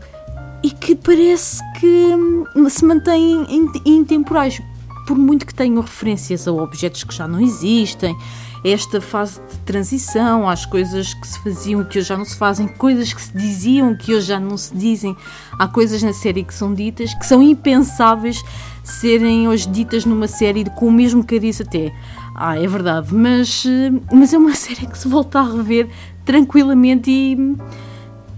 e 0.63 0.71
que 0.71 0.95
parece 0.95 1.63
que 1.79 1.87
hum, 1.87 2.69
se 2.69 2.85
mantêm 2.85 3.47
intemporais, 3.87 4.61
por 5.07 5.17
muito 5.17 5.47
que 5.47 5.55
tenham 5.55 5.81
referências 5.81 6.47
a 6.47 6.53
objetos 6.53 7.03
que 7.03 7.15
já 7.15 7.27
não 7.27 7.41
existem, 7.41 8.15
esta 8.63 9.01
fase 9.01 9.41
de 9.51 9.59
transição, 9.61 10.49
às 10.49 10.67
coisas 10.67 11.15
que 11.15 11.27
se 11.27 11.39
faziam 11.43 11.83
que 11.83 11.99
hoje 11.99 12.09
já 12.09 12.17
não 12.17 12.25
se 12.25 12.37
fazem, 12.37 12.69
coisas 12.69 13.13
que 13.13 13.21
se 13.21 13.33
diziam 13.37 13.97
que 13.97 14.15
hoje 14.15 14.27
já 14.27 14.39
não 14.39 14.57
se 14.57 14.75
dizem. 14.77 15.17
Há 15.59 15.67
coisas 15.67 16.03
na 16.03 16.13
série 16.13 16.45
que 16.45 16.53
são 16.53 16.75
ditas 16.75 17.15
que 17.15 17.25
são 17.25 17.43
impensáveis 17.43 18.45
serem 18.85 19.49
hoje 19.49 19.69
ditas 19.69 20.05
numa 20.05 20.29
série 20.29 20.65
com 20.77 20.89
o 20.89 20.93
mesmo 20.93 21.25
cariz 21.25 21.61
até. 21.61 21.93
Ah, 22.43 22.59
é 22.59 22.67
verdade, 22.67 23.15
mas, 23.15 23.67
eh, 23.67 23.91
mas 24.11 24.33
é 24.33 24.39
uma 24.39 24.55
série 24.57 24.87
que 24.87 24.97
se 24.97 25.07
volta 25.07 25.41
a 25.41 25.43
rever 25.43 25.91
tranquilamente 26.25 27.11
e. 27.11 27.37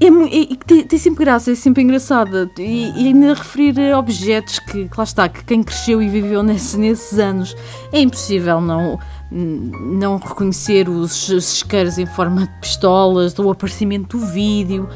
É, 0.00 0.06
é, 0.06 0.56
tem, 0.66 0.82
tem, 0.82 0.98
sempre 0.98 1.24
graça, 1.24 1.52
é 1.52 1.54
sempre 1.54 1.84
engraçada. 1.84 2.50
E, 2.58 2.90
e 2.96 3.06
ainda 3.06 3.32
referir 3.32 3.78
a 3.92 3.96
objetos 3.96 4.58
que, 4.58 4.88
que, 4.88 4.98
lá 4.98 5.04
está, 5.04 5.28
que 5.28 5.44
quem 5.44 5.62
cresceu 5.62 6.02
e 6.02 6.08
viveu 6.08 6.42
nesse, 6.42 6.76
nesses 6.76 7.16
anos 7.16 7.54
é 7.92 8.00
impossível 8.00 8.60
não 8.60 8.98
não 9.32 10.18
reconhecer 10.18 10.88
os 10.88 11.28
isqueiros 11.28 11.96
em 11.96 12.04
forma 12.04 12.42
de 12.42 12.60
pistolas, 12.60 13.38
o 13.38 13.50
aparecimento 13.50 14.18
do 14.18 14.26
vídeo, 14.26 14.88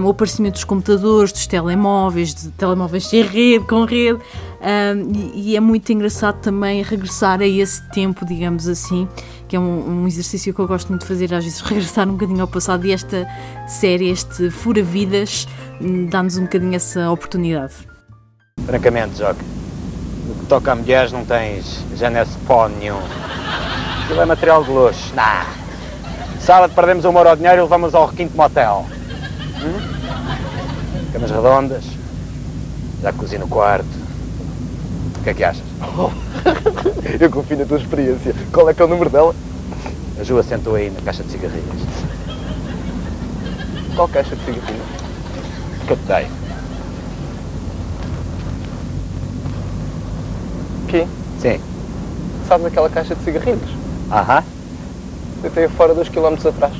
um, 0.00 0.06
o 0.06 0.10
aparecimento 0.10 0.54
dos 0.54 0.64
computadores, 0.64 1.32
dos 1.32 1.46
telemóveis, 1.46 2.34
de 2.34 2.48
telemóveis 2.52 3.06
sem 3.06 3.22
rede, 3.22 3.66
com 3.66 3.84
rede, 3.84 4.18
um, 4.18 5.12
e, 5.14 5.52
e, 5.52 5.56
é 5.56 5.60
muito 5.60 5.92
engraçado 5.92 6.40
também 6.40 6.82
regressar 6.82 7.40
a 7.40 7.46
esse 7.46 7.82
tempo, 7.90 8.24
digamos 8.24 8.66
assim, 8.66 9.06
que 9.46 9.54
é 9.54 9.60
um, 9.60 10.02
um, 10.02 10.06
exercício 10.06 10.54
que 10.54 10.60
eu 10.60 10.66
gosto 10.66 10.88
muito 10.88 11.02
de 11.02 11.08
fazer, 11.08 11.34
às 11.34 11.44
vezes 11.44 11.60
regressar 11.62 12.08
um 12.08 12.12
bocadinho 12.12 12.40
ao 12.40 12.48
passado, 12.48 12.86
e 12.86 12.92
esta 12.92 13.28
série, 13.68 14.08
este 14.08 14.50
Fura 14.50 14.82
Vidas, 14.82 15.46
hum, 15.80 16.06
dá-nos 16.06 16.38
um 16.38 16.44
bocadinho 16.44 16.74
essa 16.74 17.10
oportunidade. 17.10 17.74
Francamente, 18.64 19.18
Joque, 19.18 19.44
no 20.26 20.34
que 20.34 20.46
toca 20.46 20.72
a 20.72 20.74
mulheres 20.74 21.12
não 21.12 21.24
tens 21.24 21.84
janesse 21.94 22.36
pó 22.46 22.68
nenhum. 22.68 22.98
Aquilo 24.06 24.20
é 24.20 24.24
material 24.24 24.62
de 24.62 24.70
luxo. 24.70 25.12
Nah. 25.16 25.44
Sábado 26.38 26.72
perdemos 26.76 27.04
um 27.04 27.12
euro 27.12 27.28
ao 27.28 27.34
dinheiro 27.34 27.58
e 27.58 27.62
levamos 27.62 27.92
ao 27.92 28.06
requinto 28.06 28.36
motel. 28.36 28.86
Hum? 29.60 31.12
Camas 31.12 31.30
redondas. 31.32 31.84
Já 33.02 33.12
cozinho 33.12 33.40
no 33.40 33.48
quarto. 33.48 33.88
O 35.18 35.24
que 35.24 35.30
é 35.30 35.34
que 35.34 35.42
achas? 35.42 35.64
Oh. 35.98 36.12
Eu 37.18 37.28
confio 37.32 37.58
na 37.58 37.64
tua 37.64 37.78
experiência. 37.78 38.32
Qual 38.52 38.70
é 38.70 38.74
que 38.74 38.80
é 38.80 38.84
o 38.84 38.88
número 38.88 39.10
dela? 39.10 39.34
A 40.20 40.22
Ju 40.22 40.38
assentou 40.38 40.76
aí 40.76 40.88
na 40.88 41.00
caixa 41.00 41.24
de 41.24 41.32
cigarrilhas. 41.32 41.64
Qual 43.96 44.06
caixa 44.06 44.36
de 44.36 44.44
cigarrilhas? 44.44 44.86
Que 45.84 45.92
eu 45.92 45.96
te 45.96 46.02
dei. 46.04 46.28
Que? 50.86 51.08
Sim. 51.40 51.60
Sabes 52.46 52.66
aquela 52.66 52.88
caixa 52.88 53.16
de 53.16 53.24
cigarrilhos? 53.24 53.75
Aham. 54.10 54.44
Deitei 55.42 55.68
fora 55.68 55.94
dois 55.94 56.08
quilómetros 56.08 56.46
atrás. 56.46 56.72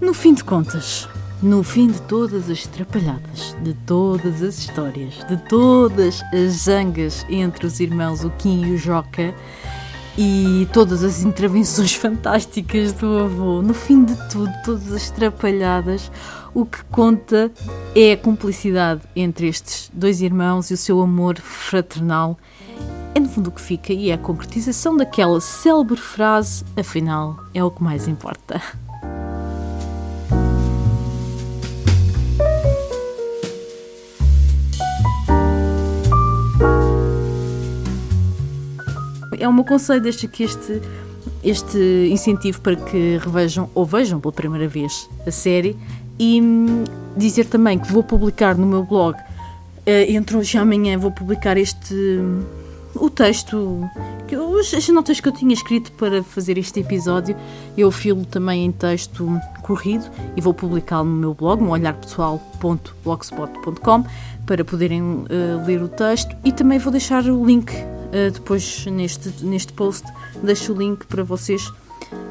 No 0.00 0.14
fim 0.14 0.32
de 0.32 0.42
contas, 0.42 1.08
no 1.42 1.62
fim 1.62 1.88
de 1.88 2.00
todas 2.02 2.48
as 2.48 2.66
trapalhadas, 2.66 3.54
de 3.62 3.74
todas 3.74 4.42
as 4.42 4.58
histórias, 4.58 5.14
de 5.28 5.36
todas 5.48 6.22
as 6.32 6.52
zangas 6.62 7.26
entre 7.28 7.66
os 7.66 7.78
irmãos 7.78 8.24
o 8.24 8.30
Kim 8.30 8.64
e 8.64 8.74
o 8.74 8.78
Joca 8.78 9.34
e 10.18 10.66
todas 10.72 11.04
as 11.04 11.22
intervenções 11.22 11.92
fantásticas 11.94 12.94
do 12.94 13.18
avô, 13.18 13.60
no 13.60 13.74
fim 13.74 14.02
de 14.02 14.16
tudo, 14.30 14.50
todas 14.64 14.90
as 14.92 15.10
trapalhadas, 15.10 16.10
o 16.54 16.64
que 16.64 16.82
conta 16.84 17.52
é 17.94 18.12
a 18.12 18.16
cumplicidade 18.16 19.02
entre 19.14 19.48
estes 19.48 19.90
dois 19.92 20.22
irmãos 20.22 20.70
e 20.70 20.74
o 20.74 20.76
seu 20.76 21.02
amor 21.02 21.36
fraternal 21.38 22.38
é 23.16 23.18
no 23.18 23.30
fundo 23.30 23.48
o 23.48 23.50
que 23.50 23.62
fica 23.62 23.94
e 23.94 24.10
é 24.10 24.12
a 24.12 24.18
concretização 24.18 24.94
daquela 24.94 25.40
célebre 25.40 25.96
frase: 25.96 26.62
afinal, 26.76 27.38
é 27.54 27.64
o 27.64 27.70
que 27.70 27.82
mais 27.82 28.06
importa. 28.06 28.60
É 39.38 39.48
um 39.48 39.62
conselho 39.64 40.02
deixa 40.02 40.28
que 40.28 40.44
este, 40.44 40.82
este 41.42 42.08
incentivo 42.10 42.60
para 42.60 42.76
que 42.76 43.16
revejam 43.16 43.70
ou 43.74 43.86
vejam 43.86 44.20
pela 44.20 44.32
primeira 44.32 44.68
vez 44.68 45.08
a 45.26 45.30
série 45.30 45.74
e 46.18 46.42
hum, 46.42 46.84
dizer 47.16 47.46
também 47.46 47.78
que 47.78 47.90
vou 47.90 48.02
publicar 48.02 48.56
no 48.56 48.66
meu 48.66 48.84
blog, 48.84 49.16
eh, 49.86 50.12
entre 50.12 50.36
hoje 50.36 50.58
e 50.58 50.60
amanhã, 50.60 50.98
vou 50.98 51.10
publicar 51.10 51.56
este 51.56 51.94
o 53.00 53.10
texto, 53.10 53.82
as 54.76 54.88
notas 54.88 55.20
que 55.20 55.28
eu 55.28 55.32
tinha 55.32 55.52
escrito 55.52 55.92
para 55.92 56.22
fazer 56.22 56.56
este 56.58 56.80
episódio, 56.80 57.36
eu 57.76 57.90
filo 57.90 58.24
também 58.24 58.64
em 58.64 58.72
texto 58.72 59.28
corrido 59.62 60.08
e 60.36 60.40
vou 60.40 60.54
publicá-lo 60.54 61.08
no 61.08 61.16
meu 61.16 61.34
blog, 61.34 61.60
no 61.62 61.70
olharpessoal.blogspot.com, 61.70 64.04
para 64.44 64.64
poderem 64.64 65.02
uh, 65.02 65.26
ler 65.66 65.82
o 65.82 65.88
texto 65.88 66.36
e 66.44 66.52
também 66.52 66.78
vou 66.78 66.92
deixar 66.92 67.24
o 67.24 67.44
link 67.44 67.72
uh, 67.72 68.30
depois 68.32 68.86
neste, 68.86 69.28
neste 69.44 69.72
post, 69.72 70.06
deixo 70.42 70.72
o 70.72 70.76
link 70.76 71.06
para 71.06 71.22
vocês 71.22 71.72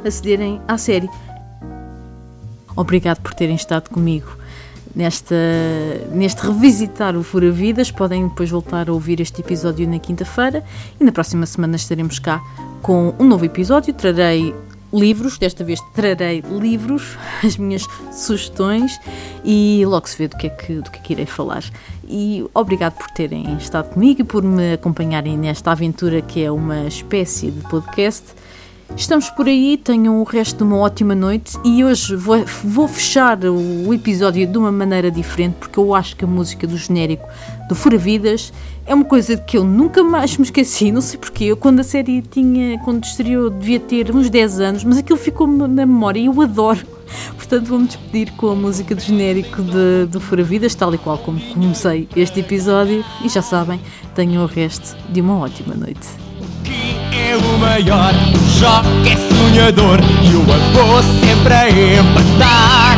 acederem 0.05 0.61
à 0.67 0.77
série. 0.77 1.09
Obrigado 2.75 3.21
por 3.21 3.33
terem 3.33 3.55
estado 3.55 3.89
comigo 3.89 4.44
nesta, 4.95 5.35
neste 6.11 6.45
revisitar 6.45 7.15
o 7.15 7.23
Fura 7.23 7.51
Vidas. 7.51 7.91
Podem 7.91 8.27
depois 8.27 8.49
voltar 8.49 8.89
a 8.89 8.93
ouvir 8.93 9.19
este 9.19 9.41
episódio 9.41 9.87
na 9.87 9.99
quinta-feira 9.99 10.63
e 10.99 11.03
na 11.03 11.11
próxima 11.11 11.45
semana 11.45 11.75
estaremos 11.75 12.19
cá 12.19 12.41
com 12.81 13.13
um 13.19 13.25
novo 13.25 13.45
episódio. 13.45 13.93
Trarei 13.93 14.55
livros, 14.93 15.37
desta 15.37 15.63
vez 15.63 15.79
trarei 15.93 16.41
livros, 16.41 17.17
as 17.43 17.57
minhas 17.57 17.85
sugestões 18.11 18.97
e 19.43 19.83
logo 19.85 20.07
se 20.07 20.17
vê 20.17 20.27
do 20.27 20.37
que 20.37 20.47
é 20.47 20.49
que, 20.49 20.73
do 20.75 20.89
que, 20.89 20.99
é 20.99 21.01
que 21.01 21.13
irei 21.13 21.25
falar. 21.25 21.63
E 22.07 22.45
obrigado 22.53 22.93
por 22.93 23.09
terem 23.09 23.57
estado 23.57 23.93
comigo 23.93 24.21
e 24.21 24.23
por 24.23 24.43
me 24.43 24.73
acompanharem 24.73 25.37
nesta 25.37 25.71
aventura 25.71 26.21
que 26.21 26.43
é 26.43 26.51
uma 26.51 26.87
espécie 26.87 27.51
de 27.51 27.61
podcast. 27.67 28.23
Estamos 28.93 29.29
por 29.29 29.47
aí, 29.47 29.77
tenham 29.77 30.21
o 30.21 30.23
resto 30.23 30.57
de 30.57 30.63
uma 30.63 30.77
ótima 30.77 31.13
noite 31.13 31.57
e 31.65 31.83
hoje 31.83 32.15
vou, 32.15 32.45
vou, 32.63 32.87
fechar 32.87 33.37
o 33.43 33.93
episódio 33.93 34.47
de 34.47 34.57
uma 34.57 34.71
maneira 34.71 35.11
diferente 35.11 35.55
porque 35.55 35.77
eu 35.77 35.93
acho 35.93 36.15
que 36.15 36.23
a 36.23 36.27
música 36.27 36.65
do 36.65 36.77
genérico 36.77 37.27
do 37.67 37.75
Fura 37.75 37.97
Vidas 37.97 38.53
é 38.85 38.93
uma 38.93 39.03
coisa 39.03 39.35
que 39.35 39.57
eu 39.57 39.65
nunca 39.65 40.01
mais 40.01 40.37
me 40.37 40.45
esqueci, 40.45 40.91
não 40.91 41.01
sei 41.01 41.19
porquê. 41.19 41.45
Eu, 41.45 41.57
quando 41.57 41.81
a 41.81 41.83
série 41.83 42.21
tinha, 42.21 42.79
quando 42.79 43.03
estreou, 43.03 43.49
devia 43.49 43.79
ter 43.79 44.15
uns 44.15 44.29
10 44.29 44.59
anos, 44.61 44.83
mas 44.85 44.97
aquilo 44.97 45.19
ficou 45.19 45.45
na 45.47 45.67
memória 45.67 46.19
e 46.19 46.27
eu 46.27 46.41
adoro. 46.41 46.85
Portanto, 47.35 47.65
vou-me 47.65 47.87
despedir 47.87 48.31
com 48.33 48.49
a 48.49 48.55
música 48.55 48.95
do 48.95 49.01
genérico 49.01 49.61
de, 49.61 50.05
do 50.09 50.21
Fura 50.21 50.43
Vidas, 50.43 50.73
tal 50.73 50.93
e 50.93 50.97
qual 50.97 51.17
como 51.17 51.39
comecei 51.53 52.07
este 52.15 52.39
episódio. 52.39 53.03
E 53.23 53.29
já 53.29 53.41
sabem, 53.41 53.79
tenham 54.13 54.43
o 54.43 54.47
resto 54.47 54.95
de 55.09 55.19
uma 55.19 55.37
ótima 55.39 55.75
noite 55.75 56.25
é 57.35 57.37
o 57.37 57.59
maior, 57.59 58.13
o 58.33 58.59
Joca 58.59 58.87
é 59.05 59.35
sonhador 59.35 59.99
e 60.23 60.35
o 60.35 60.41
avô 60.41 61.03
sempre 61.19 61.53
a 61.53 61.69
empatar. 61.69 62.97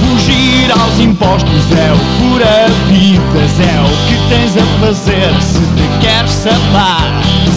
Fugir 0.00 0.70
aos 0.72 0.98
impostos 0.98 1.70
é 1.72 1.92
o 1.92 1.98
pura 2.18 2.66
vidas, 2.88 3.60
é 3.60 3.80
o 3.80 3.92
que 4.08 4.16
tens 4.28 4.56
a 4.56 4.64
fazer 4.80 5.34
se 5.42 5.60
te 5.60 5.86
queres 6.00 6.30
safar. 6.30 7.10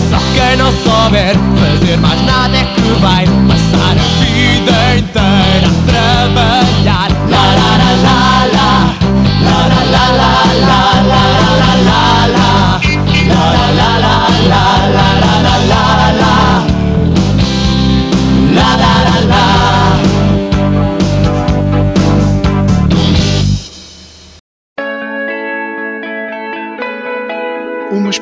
Só 0.10 0.17
quem 0.33 0.57
não 0.57 0.71
souber 0.83 1.36
fazer 1.60 1.97
mais 1.97 2.25
nada 2.25 2.57
é 2.57 2.63
que 2.63 2.81
vai 2.99 3.25
passar 3.47 3.95
a 3.97 4.23
vida 4.23 4.97
inteira 4.97 5.67
a 5.67 6.33
trabalhar. 6.33 7.16